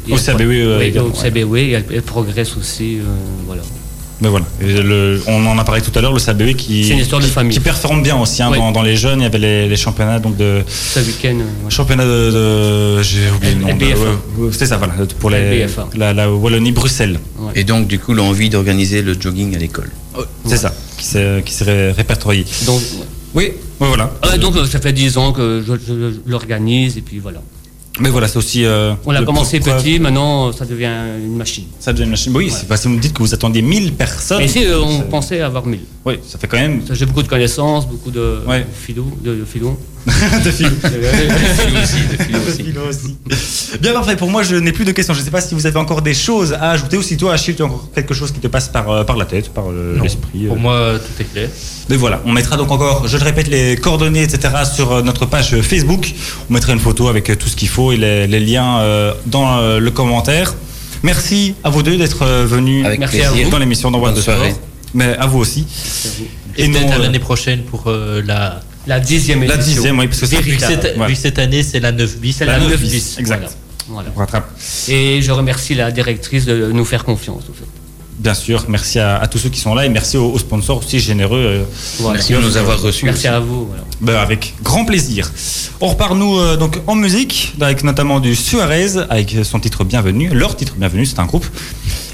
[0.08, 2.98] Et Au elle- CABW, euh, Oui, au CABW, et elle, elle progresse aussi.
[2.98, 3.04] euh,
[3.46, 3.62] voilà.
[4.22, 4.46] Mais voilà.
[4.62, 7.26] Le- on en a parlé tout à l'heure, le CABW qui, C'est une histoire de
[7.28, 7.52] qui- famille.
[7.54, 9.20] qui performe bien aussi hein, dans, dans les jeunes.
[9.20, 11.36] Il y avait les, les championnats donc de Ce week-end,
[11.70, 14.52] championnat de, de- j'ai oublié le nom.
[14.54, 15.66] c'est ça, voilà, pour les
[15.98, 17.20] la, la Wallonie Bruxelles.
[17.56, 19.92] Et donc, du coup, l'envie d'organiser le jogging à l'école.
[20.46, 21.04] C'est ça, qui
[21.54, 22.46] s'est répertorié.
[22.66, 22.82] Donc,
[23.36, 24.12] Oui, oui, voilà.
[24.24, 27.42] ouais, donc euh, ça fait 10 ans que je, je- je l'organise, et puis voilà.
[28.00, 28.66] Mais voilà, c'est aussi.
[28.66, 30.92] euh, On a commencé preuve- petit, maintenant ça devient
[31.24, 31.64] une machine.
[31.80, 32.36] Ça devient une machine.
[32.36, 34.40] Oui, c'est parce que vous me dites que vous attendiez 1000 personnes.
[34.40, 35.80] Mais ici, euh, on pensait avoir 1000.
[36.06, 36.82] Oui, ça fait quand même.
[36.92, 38.66] J'ai beaucoup de connaissances, beaucoup de Ouais.
[39.24, 39.78] de, de filons.
[40.44, 40.52] de
[42.72, 43.18] de aussi.
[43.82, 45.14] Bien parfait, pour moi je n'ai plus de questions.
[45.14, 47.34] Je ne sais pas si vous avez encore des choses à ajouter ou si toi
[47.34, 49.66] Achille tu as encore quelque chose qui te passe par, euh, par la tête, par
[49.70, 50.46] euh, l'esprit.
[50.48, 50.60] Pour euh.
[50.60, 51.50] moi, tout est clair.
[51.90, 54.54] Mais voilà, on mettra donc encore, je le répète, les coordonnées, etc.
[54.76, 56.14] sur notre page Facebook.
[56.50, 59.58] On mettra une photo avec tout ce qu'il faut et les, les liens euh, dans
[59.58, 60.54] euh, le commentaire.
[61.04, 63.50] Merci à vous deux d'être venus Avec Merci à vous.
[63.50, 64.56] dans l'émission d'Envoi de soirée.
[64.94, 65.68] Mais à vous aussi.
[66.58, 68.62] Et, non, peut-être à l'année prochaine pour euh, la.
[68.88, 69.74] La dixième La édition.
[69.74, 71.08] dixième, oui, parce que c'est Vu cette, Ouais.
[71.08, 72.36] vu que cette année, c'est la 9 bis.
[72.38, 73.16] C'est la La 9 9-10, 10.
[73.20, 73.40] exact.
[73.40, 73.50] Voilà.
[73.88, 74.10] Voilà.
[74.16, 74.50] on rattrape.
[74.88, 77.44] Et je remercie la directrice de nous faire confiance.
[78.18, 80.78] Bien sûr, merci à, à tous ceux qui sont là et merci aux, aux sponsors
[80.78, 81.38] aussi généreux.
[81.38, 81.64] euh,
[82.00, 82.18] Voilà.
[82.20, 83.06] Merci de nous avoir reçus.
[83.06, 83.28] Merci aussi.
[83.28, 83.66] à vous.
[83.68, 83.84] voilà.
[84.02, 85.30] Ben, avec grand plaisir.
[85.82, 90.30] On repart nous euh, donc en musique avec notamment du Suarez avec son titre Bienvenue,
[90.30, 91.46] leur titre Bienvenue, c'est un groupe.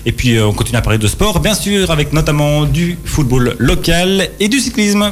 [0.06, 3.56] Et puis euh, on continue à parler de sport, bien sûr, avec notamment du football
[3.60, 5.12] local et du cyclisme.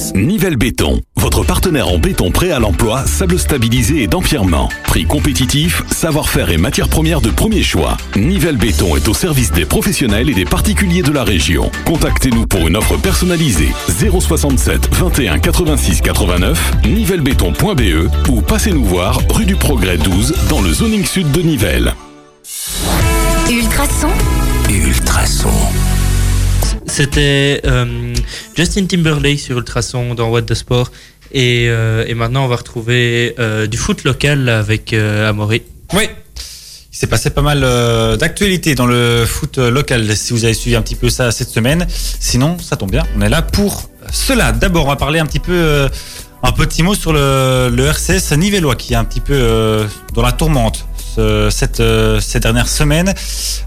[0.15, 4.67] Nivelle Béton, votre partenaire en béton prêt à l'emploi, sable stabilisé et d'empierrement.
[4.85, 7.97] Prix compétitif, savoir-faire et matières premières de premier choix.
[8.15, 11.69] Nivelle Béton est au service des professionnels et des particuliers de la région.
[11.85, 19.55] Contactez-nous pour une offre personnalisée 067 21 86 89 nivellebéton.be ou passez-nous voir rue du
[19.55, 21.93] Progrès 12 dans le zoning sud de Nivelles.
[23.51, 24.09] Ultrason,
[24.69, 25.49] Ultrason.
[26.91, 28.13] C'était euh,
[28.53, 30.91] Justin Timberlake sur Ultrason dans What the Sport.
[31.31, 35.61] Et, euh, et maintenant, on va retrouver euh, du foot local avec Amaury.
[35.93, 36.09] Oui.
[36.91, 37.61] Il s'est passé pas mal
[38.17, 41.87] d'actualités dans le foot local, si vous avez suivi un petit peu ça cette semaine.
[41.89, 44.51] Sinon, ça tombe bien, on est là pour cela.
[44.51, 45.87] D'abord, on va parler un petit peu,
[46.43, 50.33] un petit mot sur le, le RCS Nivellois, qui est un petit peu dans la
[50.33, 50.85] tourmente
[51.15, 53.13] ce- cette, euh, ces dernières semaines.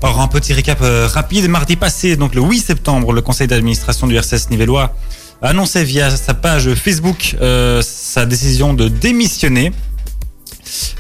[0.03, 1.49] Alors, un petit récap euh, rapide.
[1.49, 4.95] Mardi passé, donc le 8 septembre, le conseil d'administration du RCS Nivellois
[5.43, 9.73] a annoncé via sa page Facebook euh, sa décision de démissionner.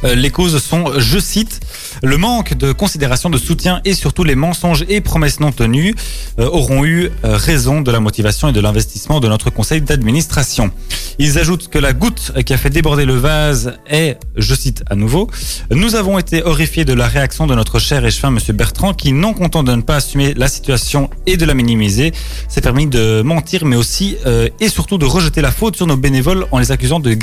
[0.04, 1.60] Euh, les causes sont, je cite,
[2.02, 5.94] le manque de considération, de soutien et surtout les mensonges et promesses non tenues
[6.38, 10.70] euh, auront eu euh, raison de la motivation et de l'investissement de notre conseil d'administration.
[11.18, 14.96] Ils ajoutent que la goutte qui a fait déborder le vase est, je cite à
[14.96, 15.30] nouveau,
[15.70, 19.32] nous avons été horrifiés de la réaction de notre cher échevin monsieur Bertrand qui, non
[19.32, 22.12] content de ne pas assumer la situation et de la minimiser,
[22.48, 25.96] s'est permis de mentir mais aussi euh, et surtout de rejeter la faute sur nos
[25.96, 27.14] bénévoles en les accusant de,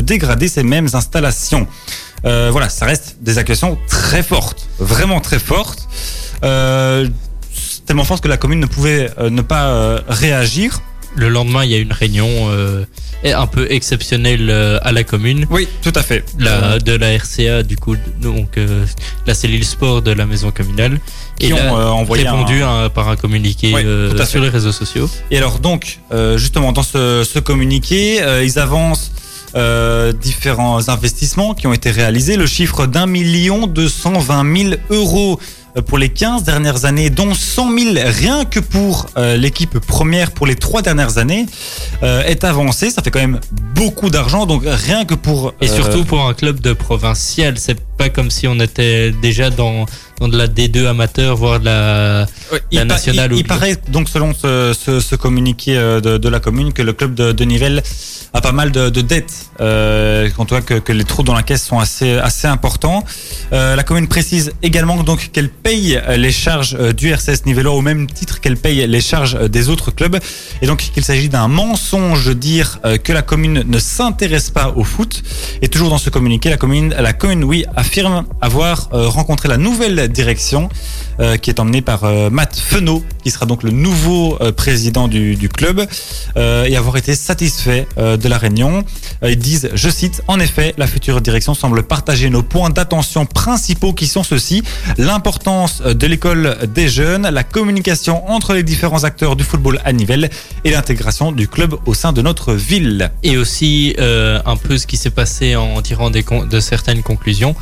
[0.00, 1.66] dégrader ces mêmes installations.
[2.24, 5.88] Euh, voilà, ça reste des accusations très fortes, vraiment très fortes.
[6.44, 7.08] Euh,
[7.86, 10.80] tellement fortes que la commune ne pouvait euh, ne pas euh, réagir.
[11.16, 12.84] Le lendemain, il y a une réunion euh,
[13.24, 14.48] un peu exceptionnelle
[14.82, 15.44] à la commune.
[15.50, 16.24] Oui, tout à fait.
[16.38, 18.84] La, de la RCA, du coup, donc euh,
[19.26, 21.00] la cellule sport de la maison communale.
[21.38, 24.50] Qui et ont, là, envoyé répondu un- à- par un communiqué Oui, euh, sur les
[24.50, 25.10] réseaux sociaux.
[25.32, 29.10] Et alors donc, euh, justement, dans ce, ce communiqué, euh, ils avancent
[29.54, 32.36] euh, différents investissements qui ont été réalisés.
[32.36, 35.38] Le chiffre d'un million deux cent vingt mille euros
[35.86, 40.46] pour les 15 dernières années, dont 100 000 rien que pour euh, l'équipe première pour
[40.46, 41.46] les trois dernières années,
[42.02, 42.90] euh, est avancé.
[42.90, 43.40] Ça fait quand même
[43.74, 45.54] beaucoup d'argent, donc rien que pour...
[45.60, 49.86] Et surtout pour un club de provincial, c'est pas comme si on était déjà dans,
[50.28, 54.08] de la D2 amateur, voire de la, Ouais, la il, pa- nationale il- paraît donc
[54.08, 57.44] selon ce, ce- ce communiqué euh, de, de la commune que le club de, de
[57.44, 57.82] Nivelles
[58.32, 59.46] a pas mal de, de dettes.
[59.60, 63.04] Euh, en tout cas que, que les trous dans la caisse sont assez assez importants.
[63.52, 67.80] Euh, la commune précise également donc qu'elle paye les charges euh, du RCS Nivelo au
[67.80, 70.18] même titre qu'elle paye les charges des autres clubs.
[70.62, 75.22] Et donc qu'il s'agit d'un mensonge dire que la commune ne s'intéresse pas au foot.
[75.62, 80.09] Et toujours dans ce communiqué, la commune, la commune oui, affirme avoir rencontré la nouvelle
[80.10, 80.68] direction
[81.20, 85.06] euh, qui est emmenée par euh, Matt Fenot, qui sera donc le nouveau euh, président
[85.08, 85.86] du, club,
[86.36, 88.84] et avoir été satisfait de la réunion.
[89.22, 93.92] Ils disent, je cite, en effet, la future direction semble partager nos points d'attention principaux
[93.92, 94.62] qui sont ceux-ci,
[94.96, 100.30] l'importance de l'école des jeunes, la communication entre les différents acteurs du football à Nivelles
[100.64, 103.10] et l'intégration du club au sein de notre ville.
[103.22, 107.54] Et aussi un peu ce qui s'est passé en tirant des de certaines conclusions.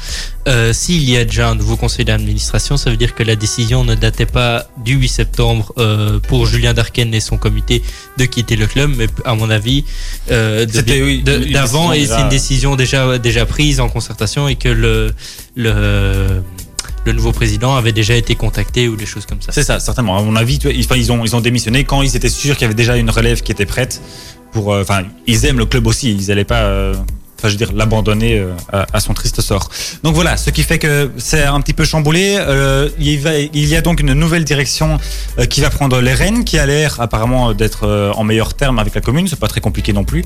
[0.49, 3.84] Euh, S'il y a déjà un nouveau conseil d'administration, ça veut dire que la décision
[3.84, 7.82] ne datait pas du 8 septembre euh, pour Julien Darken et son comité
[8.16, 9.84] de quitter le club, mais à mon avis
[10.30, 14.68] euh, oui, d'avant décision et c'est une décision déjà déjà prise en concertation et que
[14.68, 15.12] le
[15.55, 16.42] le
[17.05, 19.53] le nouveau président avait déjà été contacté ou des choses comme ça.
[19.53, 20.18] C'est ça, certainement.
[20.18, 22.62] À mon avis, tu vois, ils, ont, ils ont démissionné quand ils étaient sûrs qu'il
[22.62, 24.03] y avait déjà une relève qui était prête.
[24.53, 24.84] Pour, euh,
[25.26, 26.12] ils aiment le club aussi.
[26.12, 26.94] Ils n'allaient pas, euh,
[27.39, 29.70] enfin, je veux dire, l'abandonner euh, à, à son triste sort.
[30.03, 32.36] Donc voilà, ce qui fait que c'est un petit peu chamboulé.
[32.39, 34.99] Euh, il, va, il y a donc une nouvelle direction
[35.39, 38.78] euh, qui va prendre les rênes, qui a l'air apparemment d'être euh, en meilleur terme
[38.78, 39.28] avec la commune.
[39.28, 40.24] C'est pas très compliqué non plus.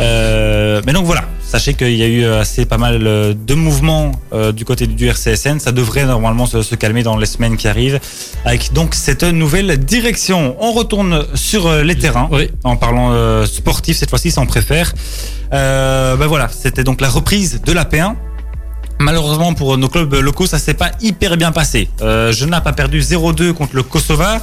[0.00, 4.12] Euh, mais donc voilà, sachez qu'il y a eu assez pas mal euh, de mouvements
[4.32, 5.58] euh, du côté du RCSN.
[5.58, 7.98] Ça devrait normalement se, se calmer dans les semaines qui arrivent
[8.44, 10.56] avec donc cette nouvelle direction.
[10.60, 12.50] On retourne sur euh, les terrains Oui.
[12.64, 14.92] en parlant euh, sportif cette fois-ci, si on préfère.
[15.52, 18.14] Euh, ben voilà, c'était donc la reprise de la P1.
[19.00, 21.88] Malheureusement pour nos clubs locaux, ça s'est pas hyper bien passé.
[22.02, 24.40] Euh, Genappe a perdu 0-2 contre le Kosova.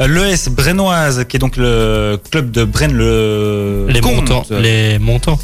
[0.00, 5.38] Euh, L'ES Brennoise, qui est donc le club de Brennes, le Les montants, les montants,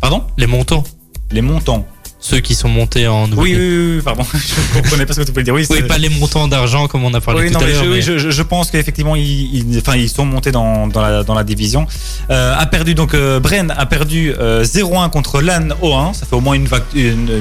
[0.00, 0.24] Pardon?
[0.36, 0.84] Les montants,
[1.30, 1.86] Les montants.
[2.20, 3.24] Ceux qui sont montés en.
[3.32, 4.24] Oui, oui, oui, oui, pardon.
[4.34, 5.54] je comprenais pas ce que tu voulais dire.
[5.54, 7.84] Oui, Oui, pas les montants d'argent comme on a parlé Oui, tout non, à l'heure.
[7.84, 11.22] je, mais- je, je- pense qu'effectivement ils, ils- enfin, ils sont montés dans, dans, la,
[11.22, 11.86] dans la division.
[12.30, 16.14] Euh, a perdu donc euh, Bren a perdu euh, 0-1 contre Lannes O1.
[16.14, 16.68] Ça fait au moins une,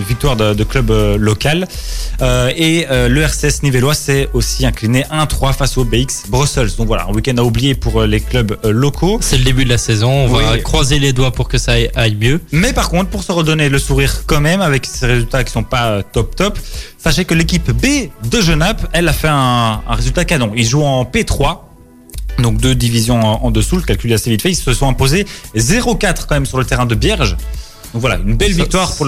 [0.07, 1.67] victoire de, de club euh, local.
[2.21, 6.69] Et le RCS Nivellois s'est aussi incliné 1-3 face au BX Brussels.
[6.77, 9.17] Donc voilà, un week-end à oublier pour les clubs locaux.
[9.21, 10.11] C'est le début de la saison.
[10.11, 12.39] On va croiser les doigts pour que ça aille mieux.
[12.51, 15.63] Mais par contre, pour se redonner le sourire quand même, avec ces résultats qui sont
[15.63, 16.57] pas euh, top top,
[16.97, 20.51] sachez que l'équipe B de Genappe, elle a fait un, un résultat canon.
[20.55, 21.59] Ils jouent en P3.
[22.39, 24.51] Donc deux divisions en, dessous, le calcul est assez vite fait.
[24.51, 27.35] Ils se sont imposés 0-4 quand même sur le terrain de Bierge.
[27.93, 29.07] Donc voilà, une belle victoire pour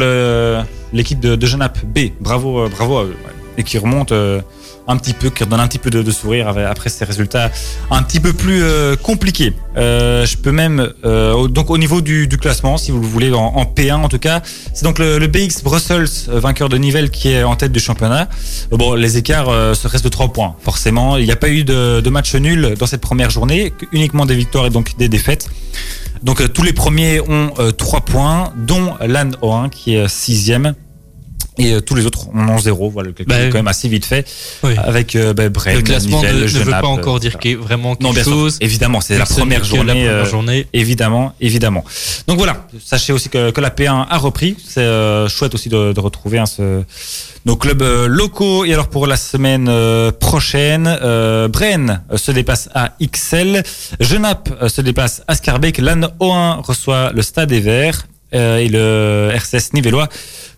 [0.91, 2.09] l'équipe de, de Genappe B.
[2.20, 3.16] Bravo, euh, bravo à eux.
[3.26, 3.32] ouais.
[3.57, 4.41] Et qui remonte euh,
[4.88, 7.51] un petit peu, qui redonne un petit peu de, sourire après ces résultats
[7.89, 9.53] un petit peu plus euh, compliqués.
[9.77, 13.39] Euh, je peux même, euh, donc au niveau du, classement, si vous le voulez, en,
[13.39, 14.41] en P1 en tout cas,
[14.73, 18.27] c'est donc le, BX Brussels, vainqueur de Nivelles, qui est en tête du championnat.
[18.71, 21.17] Bon, les écarts se restent de 3 points, forcément.
[21.17, 24.65] Il n'y a pas eu de, match nul dans cette première journée, uniquement des victoires
[24.65, 25.49] et donc des défaites.
[26.23, 30.73] Donc tous les premiers ont euh, 3 points, dont l'AN O1 qui est 6ème.
[31.57, 32.89] Et euh, tous les autres ont 0.
[32.89, 34.27] Voilà, le calcul Bah, est quand même assez vite fait.
[34.63, 34.73] Oui.
[34.77, 37.31] Avec euh, bah, Brême, le classement ne, Nivelles, ne veut Genappe, pas encore euh, dire
[37.33, 37.49] voilà.
[37.51, 38.31] ait vraiment Non, quelque bien sûr.
[38.33, 38.57] chose.
[38.61, 39.85] Évidemment, c'est la première journée.
[39.85, 40.67] La première euh, journée.
[40.73, 41.83] Évidemment, évidemment.
[42.27, 44.55] Donc voilà, sachez aussi que, que la P1 a repris.
[44.65, 46.83] C'est euh, chouette aussi de, de retrouver hein, ce-
[47.45, 48.65] nos clubs euh, locaux.
[48.65, 53.63] Et alors pour la semaine euh, prochaine, euh, euh, se déplace à XL,
[53.99, 58.67] Genappe euh, se déplace à Scarbeck, l'AN O1 reçoit le Stade des Verts euh, et
[58.69, 60.07] le RCS Nivellois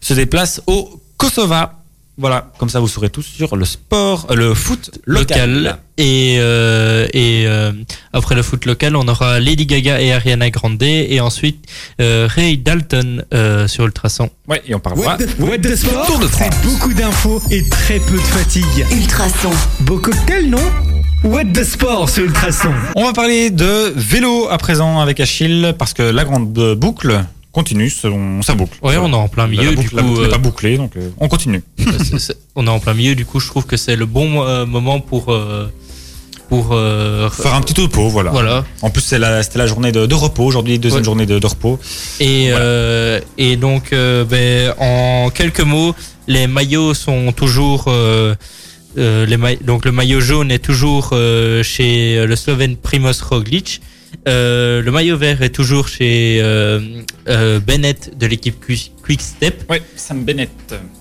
[0.01, 1.79] se déplace au Kosova.
[2.15, 5.49] Voilà, comme ça vous saurez tous sur le sport, euh, le foot local.
[5.63, 5.79] local.
[5.97, 7.71] Et, euh, et euh,
[8.13, 10.83] après le foot local, on aura Lady Gaga et Ariana Grande.
[10.83, 11.65] Et ensuite,
[11.99, 14.29] euh, Ray Dalton euh, sur Ultrason.
[14.47, 15.17] Ouais, et on parlera.
[15.39, 16.53] What the sport Tour de France.
[16.61, 18.85] C'est beaucoup d'infos et très peu de fatigue.
[18.91, 19.49] Ultrason.
[19.79, 20.61] Beau cocktail, non?
[21.23, 22.73] What the sport sur Ultrason?
[22.95, 27.23] On va parler de vélo à présent avec Achille parce que la grande boucle
[27.53, 28.09] continue sa
[28.55, 28.77] boucle.
[28.81, 29.71] Ouais, on est en plein La milieu.
[29.75, 31.61] boucle, Du la coup, n'est euh, pas bouclée, donc euh, on continue.
[32.55, 33.15] on est en plein milieu.
[33.15, 35.31] Du coup, je trouve que c'est le bon euh, moment pour
[36.49, 38.29] pour Faire un petit topo, voilà.
[38.31, 38.65] voilà.
[38.81, 41.05] En plus, la- c'était la journée de, de repos aujourd'hui, deuxième Ouais.
[41.05, 41.79] journée de, de repos.
[42.19, 43.19] Et, Voilà.
[43.37, 45.95] et donc, ben, en quelques mots,
[46.27, 47.85] les maillots sont toujours.
[48.95, 51.13] les ma- donc, le maillot jaune est toujours
[51.63, 53.81] chez le Slovène Primoz Roglic.
[54.27, 56.79] Euh, le maillot vert est toujours chez euh,
[57.27, 59.69] euh, Bennett de l'équipe Qui- Quick Step.
[59.69, 60.49] Ouais, Sam Bennett.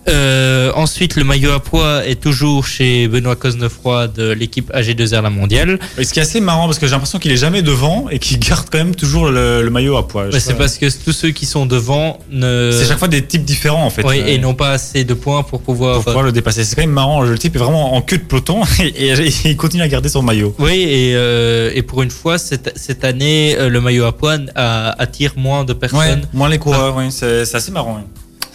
[0.08, 5.30] Euh, ensuite, le maillot à poids est toujours chez Benoît Cosnefroy de l'équipe AG2R La
[5.30, 5.78] Mondiale.
[5.98, 8.18] Et ce qui est assez marrant parce que j'ai l'impression qu'il est jamais devant et
[8.18, 10.24] qu'il garde quand même toujours le, le maillot à poids.
[10.26, 12.70] Ouais, c'est parce que tous ceux qui sont devant ne.
[12.76, 14.04] C'est chaque fois des types différents en fait.
[14.04, 15.96] Oui, et n'ont pas assez de points pour pouvoir.
[15.96, 16.64] pour pouvoir le dépasser.
[16.64, 17.22] C'est quand même marrant.
[17.22, 20.22] Le type est vraiment en queue de peloton et, et il continue à garder son
[20.22, 20.54] maillot.
[20.58, 24.38] Oui, et, euh, et pour une fois, cette, cette année, euh, le maillot à poids
[24.56, 26.26] attire moins de personnes.
[26.32, 27.04] moins les coureurs, oui.
[27.10, 27.91] C'est c'est assez marrant.
[27.96, 28.02] Oui.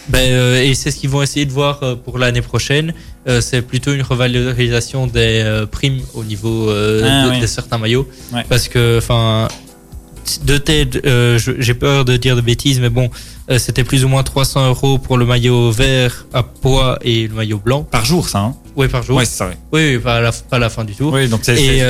[0.08, 2.94] Ben, euh, et c'est ce qu'ils vont essayer de voir euh, pour l'année prochaine.
[3.28, 7.40] Euh, c'est plutôt une revalorisation des euh, primes au niveau Ah, de, oui.
[7.40, 8.08] de certains maillots.
[8.32, 8.42] Ouais.
[8.48, 9.48] Parce que, enfin,
[10.44, 10.98] de tête,
[11.58, 13.10] j'ai peur de dire de bêtises, mais bon,
[13.58, 17.58] c'était plus ou moins 300 euros pour le maillot vert à poids et le maillot
[17.58, 17.82] blanc.
[17.82, 18.38] Par jour, ça.
[18.40, 19.16] Hein Oui, par jour.
[19.18, 19.48] ouais, c'est ça.
[19.48, 19.54] oui.
[19.72, 21.12] Oui, pas à la, pas à la fin du tour.
[21.12, 21.82] Oui, donc Et,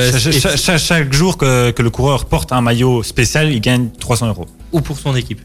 [0.57, 4.45] chaque, jour que, que le coureur porte un maillot spécial, il gagne 300 euros.
[4.73, 5.39] Ou pour son équipe.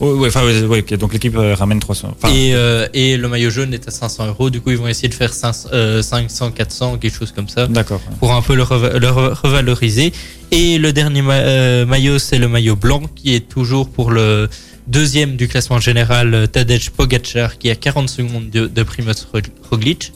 [0.00, 2.14] Oui, ouais, enfin, ouais, ouais, donc l'équipe euh, ramène 300.
[2.16, 4.50] Enfin, et, euh, et le maillot jaune est à 500 euros.
[4.50, 7.66] Du coup, ils vont essayer de faire 500, euh, 500 400, quelque chose comme ça.
[7.68, 8.00] D'accord.
[8.18, 10.12] Pour un peu le, reva- le re- revaloriser.
[10.50, 14.48] Et le dernier ma- euh, maillot, c'est le maillot blanc, qui est toujours pour le
[14.88, 19.40] deuxième du classement général, euh, Tadej Pogacar, qui a 40 secondes de, de Primoz Ro-
[19.70, 20.12] Roglic.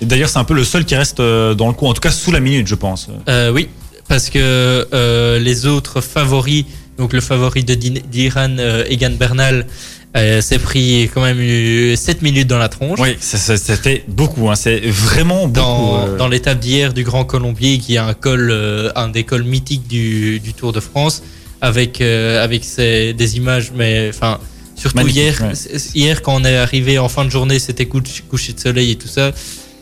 [0.00, 2.00] Et d'ailleurs, c'est un peu le seul qui reste euh, dans le coup, en tout
[2.00, 3.08] cas sous la minute, je pense.
[3.28, 3.68] Euh, oui,
[4.08, 4.38] parce que
[4.92, 6.64] euh, les autres favoris,
[6.98, 9.66] donc le favori de d'Iran, euh, Egan Bernal,
[10.16, 13.00] euh, s'est pris quand même eu 7 minutes dans la tronche.
[13.00, 14.48] Oui, c'était beaucoup.
[14.48, 15.52] Hein, c'est vraiment beaucoup.
[15.54, 16.16] Dans, euh.
[16.16, 19.88] dans l'étape d'hier du Grand Colombier, qui est un col, euh, un des cols mythiques
[19.88, 21.22] du, du Tour de France,
[21.60, 24.38] avec avec ses- des images, mais enfin
[24.76, 25.78] surtout Magnifique, hier, ouais.
[25.94, 28.96] hier quand on est arrivé en fin de journée, c'était couche- coucher de soleil et
[28.96, 29.32] tout ça.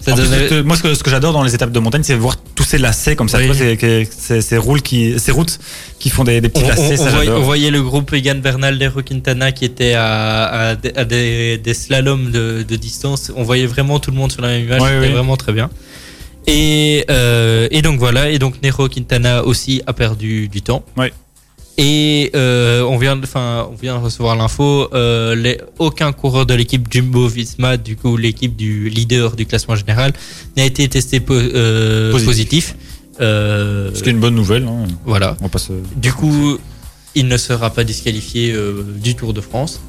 [0.04, 1.70] Ça En plus, donnait- ce que- moi, ce que, ce que j'adore dans les étapes
[1.70, 3.38] de montagne, c'est voir tous ces lacets comme ça.
[3.38, 3.50] Oui.
[4.10, 5.58] Ces routes qui, ces routes
[6.00, 6.94] qui font des, des petits on, lacets.
[6.94, 7.40] on- ça, on voyait, j'adore.
[7.40, 11.58] on voyait le groupe Egan Bernal d'Hero Quintana qui était à, à des- à des,
[11.58, 13.30] des slaloms de, de distance.
[13.36, 14.80] On voyait vraiment tout le monde sur la même image.
[14.82, 15.08] Ouais, C'était ouais.
[15.12, 15.70] vraiment très bien.
[16.46, 18.30] Et, euh, et donc voilà.
[18.30, 20.84] Et donc Nero Quintana aussi a perdu du temps.
[20.96, 21.12] Ouais.
[21.78, 24.88] Et euh, on vient, de- enfin, on vient de recevoir l'info.
[24.92, 29.74] Euh, les- aucun coureur de l'équipe Jumbo Visma, du coup l'équipe du leader du classement
[29.74, 30.12] général,
[30.56, 32.74] n'a été testé po- euh, Positif.
[32.74, 32.76] positif.
[33.18, 34.64] Ce qui est une bonne nouvelle.
[34.64, 34.86] hein.
[35.06, 35.36] voilà.
[35.40, 35.48] On
[35.96, 36.58] Du coup,
[37.14, 38.54] il ne sera pas disqualifié
[39.02, 39.80] du Tour de France.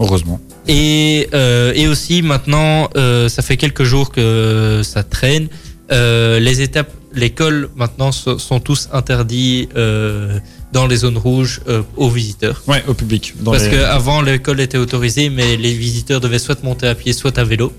[0.00, 0.40] Heureusement.
[0.66, 1.28] Et,
[1.74, 2.90] et aussi maintenant,
[3.28, 5.48] ça fait quelques jours que ça traîne.
[5.90, 9.68] Les étapes, les cols maintenant so- sont tous interdits
[10.74, 12.62] dans les zones rouges euh, aux visiteurs.
[12.66, 13.32] Ouais, au public.
[13.40, 16.94] Dans Parce les- qu'avant, le col était autorisé, mais les visiteurs devaient soit monter à
[16.94, 17.72] pied, soit à vélo.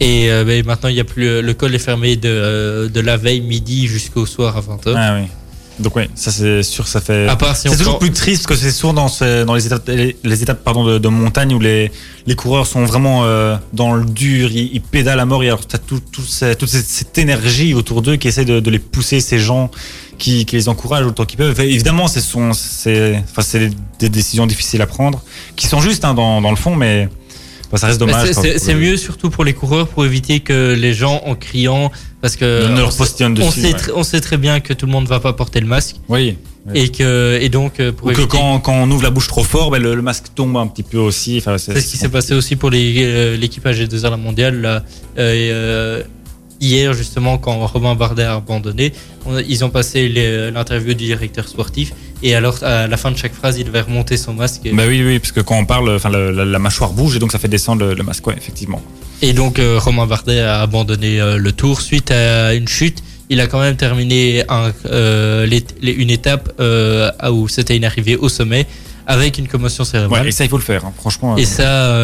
[0.00, 3.00] Et euh, ben, maintenant, il y a plus le col est fermé de, euh, de
[3.00, 4.94] la veille midi jusqu'au soir à 20h.
[4.96, 5.28] Ah oui.
[5.80, 7.26] Donc ouais, ça c'est sûr, ça fait.
[7.26, 9.54] À part si on C'est toujours prend- plus triste que c'est souvent dans, ce- dans
[9.56, 11.90] les étapes, les, les étapes pardon, de, de montagne où les,
[12.28, 15.66] les coureurs sont vraiment euh, dans le dur, ils, ils pédalent à mort et alors
[15.66, 18.78] t'as tout, tout ces- toute cette, cette énergie autour d'eux qui essaie de, de les
[18.78, 19.68] pousser, ces gens
[20.18, 21.52] qui, qui les encouragent autant qu'ils peuvent.
[21.52, 22.20] Enfin, évidemment, c'est
[23.24, 23.58] enfin,
[23.98, 25.22] des décisions difficiles à prendre,
[25.56, 27.08] qui sont justes hein, dans, dans le fond, mais
[27.66, 28.32] enfin, ça reste dommage.
[28.32, 31.90] c'est- mieux surtout pour les coureurs pour éviter que les gens en criant
[32.20, 33.78] parce que Ne leur on on dessus, sait, ouais.
[33.78, 36.38] tr- on sait très bien que tout le monde va pas porter le masque Oui.
[36.66, 36.72] oui.
[36.80, 39.26] et que et donc euh, pour Ou que éviter quand, quand on ouvre la bouche
[39.28, 41.36] trop fort, ben, le, le masque tombe un petit peu aussi.
[41.38, 44.82] Enfin, c'est ce qui s'est passé aussi pour euh, l'équipe AG2R la mondiale là,
[45.18, 46.02] euh,
[46.60, 48.92] hier justement quand Romain Bardet a abandonné
[49.26, 50.08] on- ils ont passé
[50.54, 51.92] l'interview du directeur sportif
[52.22, 54.84] et alors à la fin de chaque phrase il devait remonter son masque et, Bah
[54.86, 57.32] oui, oui, parce que quand on parle, enfin, la, la- la mâchoire bouge et donc
[57.32, 58.80] ça fait descendre le, le masque, ouais, effectivement.
[59.22, 63.02] Et donc euh, Romain Bardet a abandonné euh, le tour suite à une chute.
[63.30, 66.52] Il a quand même terminé un, euh, les- les- une étape
[67.30, 68.66] où c'était une arrivée au sommet
[69.06, 70.22] avec une commotion cérébrale.
[70.22, 71.36] Ouais, et ça, il faut le faire, hein, franchement.
[71.36, 71.94] Et ça,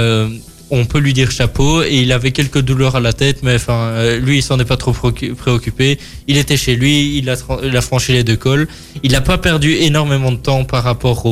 [0.71, 1.83] on peut lui dire chapeau.
[1.83, 4.64] Et il avait quelques douleurs à la tête, mais enfin, euh, lui, il s'en est
[4.64, 5.99] pas trop préoccupé.
[6.27, 8.68] Il était chez lui, il a, franchi les deux cols.
[9.03, 11.27] Il n'a pas perdu énormément de temps par rapport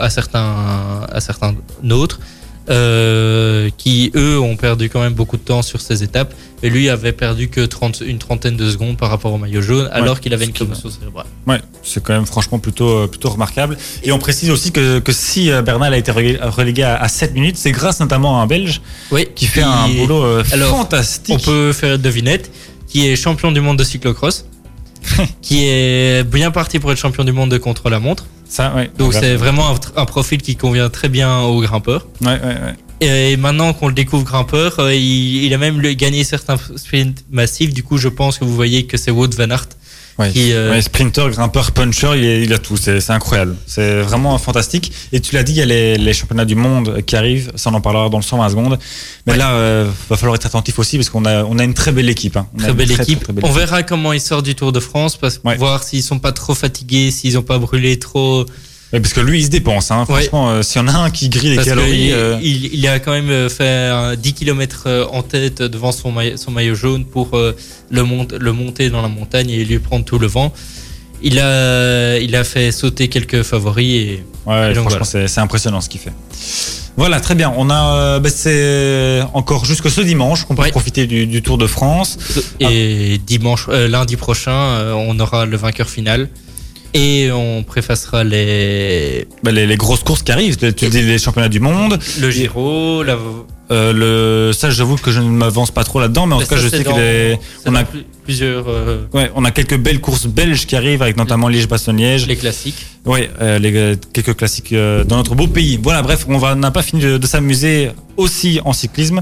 [0.00, 1.54] à certains, à certains
[1.90, 2.20] autres.
[2.70, 6.88] Euh, qui eux ont perdu quand même beaucoup de temps sur ces étapes et lui
[6.88, 10.34] avait perdu que 30, une trentaine de secondes par rapport au maillot jaune alors qu'il
[10.34, 11.26] avait une commotion cérébrale.
[11.46, 13.78] Ouais, c'est quand même franchement plutôt, euh, plutôt remarquable.
[14.02, 17.34] Et on précise aussi que, que si euh, Bernal a été relégué- à, à 7
[17.34, 21.34] minutes, c'est grâce notamment à un Belge Oui, qui fait un boulot euh, Alors, fantastique.
[21.36, 22.50] On peut faire une devinette,
[22.86, 24.44] qui est champion du monde de cyclocross,
[25.42, 28.26] qui est bien parti pour être champion du monde de contre-la-montre.
[28.48, 28.90] Ça, ouais.
[28.98, 32.06] Donc on c'est vraiment un, profil qui convient très bien aux grimpeurs.
[32.22, 32.76] Ouais, ouais, ouais.
[33.00, 37.72] Et maintenant qu'on le découvre grimpeur, euh, il, il a même gagné certains sprints massifs.
[37.72, 39.68] Du coup, je pense que vous voyez que c'est Wout van Aert
[40.18, 40.32] Ouais.
[40.32, 42.76] Qui, euh, Ouais, sprinter, grimpeur, puncher, il, est- il a tout.
[42.76, 43.54] C'est incroyable.
[43.66, 44.90] C'est vraiment fantastique.
[45.12, 47.52] Et tu l'as dit, il y a les, les championnats du monde qui arrivent.
[47.54, 48.78] Ça, on en parlera dans le 120 secondes.
[49.26, 51.92] Mais là, euh, va falloir être attentif aussi parce qu'on a, on a une très
[51.92, 52.36] belle équipe.
[52.36, 52.48] hein.
[52.54, 53.22] On Très belle très, équipe.
[53.22, 55.56] très belle On verra comment ils sortent du Tour de France, parce Ouais.
[55.56, 58.44] voir s'ils sont pas trop fatigués, s'ils ont pas brûlé trop.
[58.90, 59.90] Parce que lui, il se dépense.
[59.90, 60.06] Hein.
[60.08, 60.22] Ouais.
[60.22, 62.12] Franchement, euh, s'il y en a un qui grille les calories.
[62.12, 66.10] euh, il, il a quand même euh, fait un 10 km en tête devant son
[66.10, 67.54] maillot, son maillot jaune pour euh,
[67.90, 70.52] le, mont- le monter dans la montagne et lui prendre tout le vent.
[71.20, 75.40] Il a, il a fait sauter quelques favoris et Ouais, Et donc, franchement, c'est c'est
[75.40, 76.12] impressionnant ce qu'il fait.
[76.96, 77.52] Voilà, très bien.
[77.58, 80.70] On a, bah, c'est encore jusque ce dimanche qu'on peut Ouais.
[80.70, 82.16] profiter du, du Tour de France.
[82.60, 86.28] Et dimanche, lundi prochain, on aura le vainqueur final.
[86.94, 90.56] Et on préfacera les, Bah, les, les grosses courses qui arrivent.
[90.56, 91.98] Tu dis les championnats du monde.
[92.20, 93.18] le Giro, la,
[93.70, 96.48] Euh, le, ça, j'avoue que je ne m'avance pas trop là-dedans, mais en Mais tout
[96.54, 99.76] cas, ça, je sais que les- on a, plus- plusieurs euh, ouais, on a quelques
[99.76, 102.26] belles courses belges qui arrivent, avec notamment Liège-Bastogne-Liège.
[102.26, 102.86] les classiques.
[103.04, 105.78] Ouais, euh, les, euh, quelques classiques euh, dans notre beau pays.
[105.82, 109.20] Voilà, bref, on va, n'a pas fini de, de s'amuser aussi en cyclisme.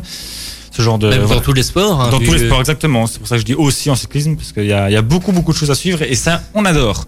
[0.76, 1.36] Ce genre de, Même voilà.
[1.36, 2.00] dans tous les sports.
[2.02, 3.06] hein, Dans tous les sports, exactement.
[3.06, 4.96] C'est pour ça que je dis aussi en cyclisme, parce qu'il y a, il y
[4.96, 7.06] a beaucoup, beaucoup de choses à suivre, et ça, on adore.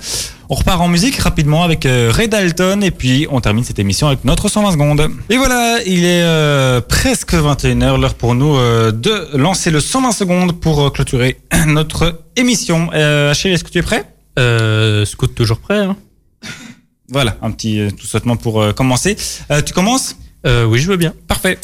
[0.49, 4.07] On repart en musique rapidement avec euh, Ray Dalton, et puis on termine cette émission
[4.07, 5.07] avec notre 120 secondes.
[5.29, 10.13] Et voilà, il est euh, presque 21h, l'heure pour nous euh, de lancer le 120
[10.13, 12.89] secondes pour euh, clôturer notre émission.
[12.93, 14.05] Achille, est-ce que tu es prêt?
[14.39, 15.81] Euh, Scout toujours prêt.
[15.81, 15.97] Hein
[17.11, 19.17] Voilà, un petit tout sautement pour commencer.
[19.67, 20.17] Tu commences?
[20.47, 21.13] Oui, je veux bien.
[21.27, 21.59] Parfait.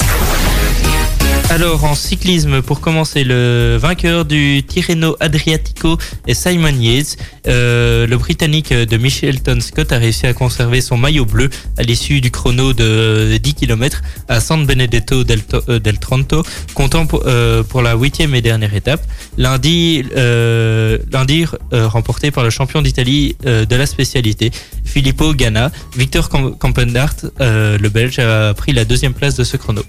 [1.51, 7.15] Alors en cyclisme, pour commencer, le vainqueur du Tirreno Adriatico est Simon Yates.
[7.47, 12.19] Euh, le Britannique de Michelton Scott a réussi à conserver son maillot bleu à l'issue
[12.19, 15.39] du chrono de 10 km à San Benedetto del,
[15.69, 16.43] euh, Tronto,
[16.73, 19.05] comptant pour, euh, pour la huitième et dernière étape.
[19.37, 24.51] Lundi, euh, lundi euh, remporté par le champion d'Italie euh, de la spécialité,
[24.83, 25.71] Filippo Ganna.
[25.95, 29.83] Victor Camp- Campendaert, euh, le Belge, a pris la deuxième place de ce chrono.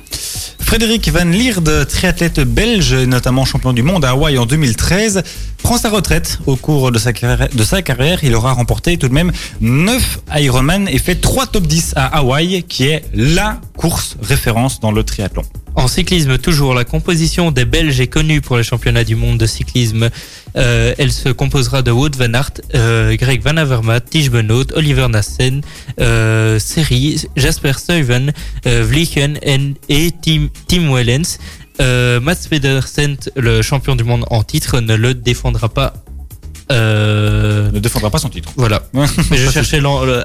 [0.61, 5.23] Frédéric Van Lierde, triathlète belge, notamment champion du monde à Hawaï en 2013,
[5.67, 8.21] prend sa retraite au cours de sa carrière.
[8.23, 12.63] Il aura remporté tout de même 9 Ironman et fait 3 top 10 à Hawaï,
[12.63, 15.43] qui est la course référence dans le triathlon.
[15.75, 19.47] En cyclisme, toujours, la composition des Belges est connue pour les championnats du monde de
[19.47, 20.09] cyclisme.
[20.57, 25.09] Euh, elle se composera de Wout van Aert, euh, Greg Van Avermaet, Tige Benoot, Oliver
[25.09, 25.63] Nassen,
[26.01, 28.33] euh, Seri, Jasper Stuyven,
[28.69, 31.39] euh, Vliegen en- et Tim Wellens.
[31.81, 35.93] Euh, Mats Pedersen, le champion du monde en titre, ne le défendra pas.
[36.73, 38.51] Euh, Ne défendra pas son titre.
[38.57, 38.83] voilà.
[38.93, 39.81] Mais je cherchais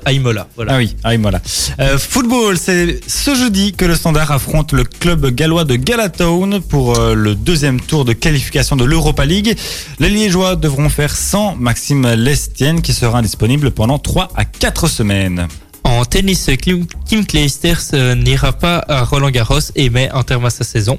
[0.08, 0.48] Aimola.
[0.56, 0.74] Voilà.
[0.74, 1.40] Ah oui, voilà.
[1.80, 6.98] Euh, football, c'est ce jeudi que le Standard affronte le club gallois de Galatown pour
[6.98, 9.56] euh, le deuxième tour de qualification de l'Europa League.
[10.00, 15.48] Les Liégeois devront faire sans Maxime Lestienne qui sera indisponible pendant 3 à 4 semaines.
[15.84, 16.88] En tennis, Kim,
[17.28, 20.98] Clijsters n'ira pas à Roland Garros et met un terme à sa saison.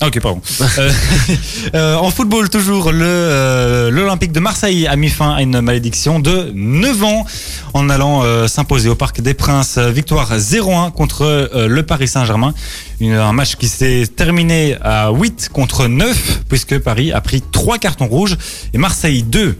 [0.00, 0.42] Ah, ok, pardon.
[0.60, 0.90] Euh,
[1.74, 6.20] euh, en football, toujours, le euh, l'Olympique de Marseille a mis fin à une malédiction
[6.20, 7.26] de 9 ans
[7.72, 9.78] en allant euh, s'imposer au Parc des Princes.
[9.78, 12.52] Euh, Victoire 0-1 contre euh, le Paris Saint-Germain.
[13.00, 18.06] Un match qui s'est terminé à 8 contre 9 puisque Paris a pris 3 cartons
[18.06, 18.36] rouges
[18.74, 19.56] et Marseille 2.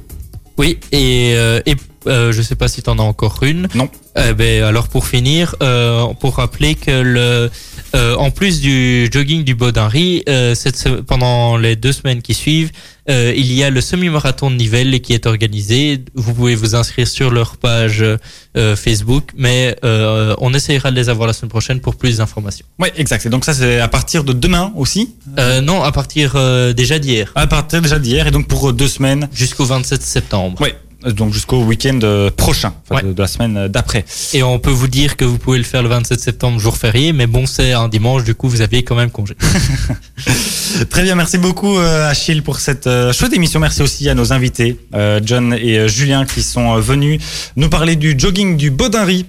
[0.59, 1.76] Oui, et, euh, et
[2.07, 3.68] euh, je sais pas si tu en as encore une.
[3.74, 3.89] Non.
[4.16, 7.51] Eh ben, alors pour finir, euh, pour rappeler que le,
[7.97, 12.70] euh, en plus du jogging du Baudinry, euh, cette, pendant les deux semaines qui suivent,
[13.09, 16.05] euh, il y a le semi-marathon de Nivelles qui est organisé.
[16.14, 21.26] Vous pouvez vous inscrire sur leur page euh, Facebook, mais on essayera de les avoir
[21.26, 22.66] la semaine prochaine pour plus d'informations.
[22.78, 23.24] Ouais, exact.
[23.26, 25.14] Et donc ça, c'est à partir de demain aussi?
[25.62, 26.34] Non, à partir
[26.74, 29.28] déjà d'hier, À partir déjà d'hier et donc pour deux semaines.
[29.32, 30.61] jusqu'au 27 septembre.
[30.61, 30.74] Ouais.
[31.07, 33.03] Donc jusqu'au week-end euh, prochain, enfin, Ouais.
[33.09, 34.05] de, de la semaine euh, d'après.
[34.35, 37.13] Et on peut vous dire que vous pouvez le faire le 27 septembre, jour férié,
[37.13, 39.35] mais bon, c'est un dimanche, du coup, vous avez quand même congé.
[40.91, 43.61] Très bien, merci beaucoup euh, Achille pour cette euh, chouette émission.
[43.61, 47.21] Merci aussi à nos invités, euh, John et euh, Julien, qui sont euh, venus
[47.57, 49.27] nous parler du jogging du Baudinry.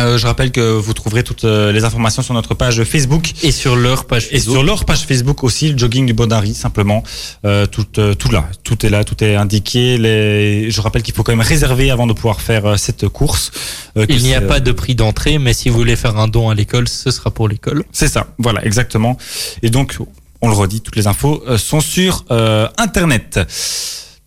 [0.00, 3.50] Euh, je rappelle que vous trouverez toutes euh, les informations sur notre page Facebook Et
[3.50, 4.52] sur leur page et Facebook.
[4.54, 7.02] sur leur page Facebook aussi, le jogging du Baudinry, simplement.
[7.44, 9.98] Euh, tout, euh, tout là, tout est là, tout est indiqué.
[9.98, 10.70] Les...
[10.70, 13.50] Je rappelle qu'il faut quand même réserver avant de pouvoir faire euh, cette course.
[13.96, 16.48] Euh, Il n'y a pas de prix d'entrée, mais si vous voulez faire un don
[16.48, 17.84] à l'école, ce sera pour l'école.
[17.90, 19.16] C'est ça, voilà, exactement.
[19.62, 19.98] Et donc,
[20.40, 23.40] on le redit, toutes les infos sont sur euh, Internet.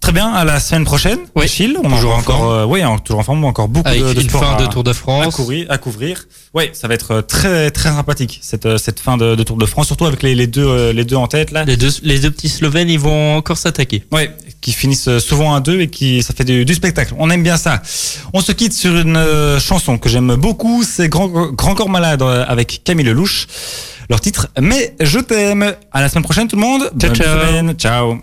[0.02, 1.20] Très bien, à la semaine prochaine.
[1.36, 4.02] Oui, Achille, on toujours aura en encore, euh, oui, toujours en forme, encore beaucoup Avec
[4.02, 5.36] de, de une sport fin à- de Tour de à France.
[5.36, 5.68] couvrir.
[5.70, 6.26] À couvrir.
[6.56, 9.58] Ouais, ça va être euh, très très sympathique cette euh, cette fin de, de Tour
[9.58, 11.66] de France, surtout avec les, les deux euh, les deux en tête là.
[11.66, 14.04] Les deux, les deux petits Slovènes, ils vont encore s'attaquer.
[14.12, 17.14] Ouais, qui finissent souvent à deux et qui ça fait du, du spectacle.
[17.20, 17.82] On aime bien ça.
[18.34, 22.24] On se quitte sur une euh, chanson que j'aime beaucoup, c'est Grand Grand Corps Malade
[22.24, 23.48] avec Camille Lelouch.
[24.10, 25.74] Leur titre Mais je t'aime.
[25.94, 26.82] À la semaine prochaine tout le monde.
[27.00, 27.40] Ciao, Bonne ciao.
[27.40, 27.74] semaine.
[27.76, 28.22] Ciao.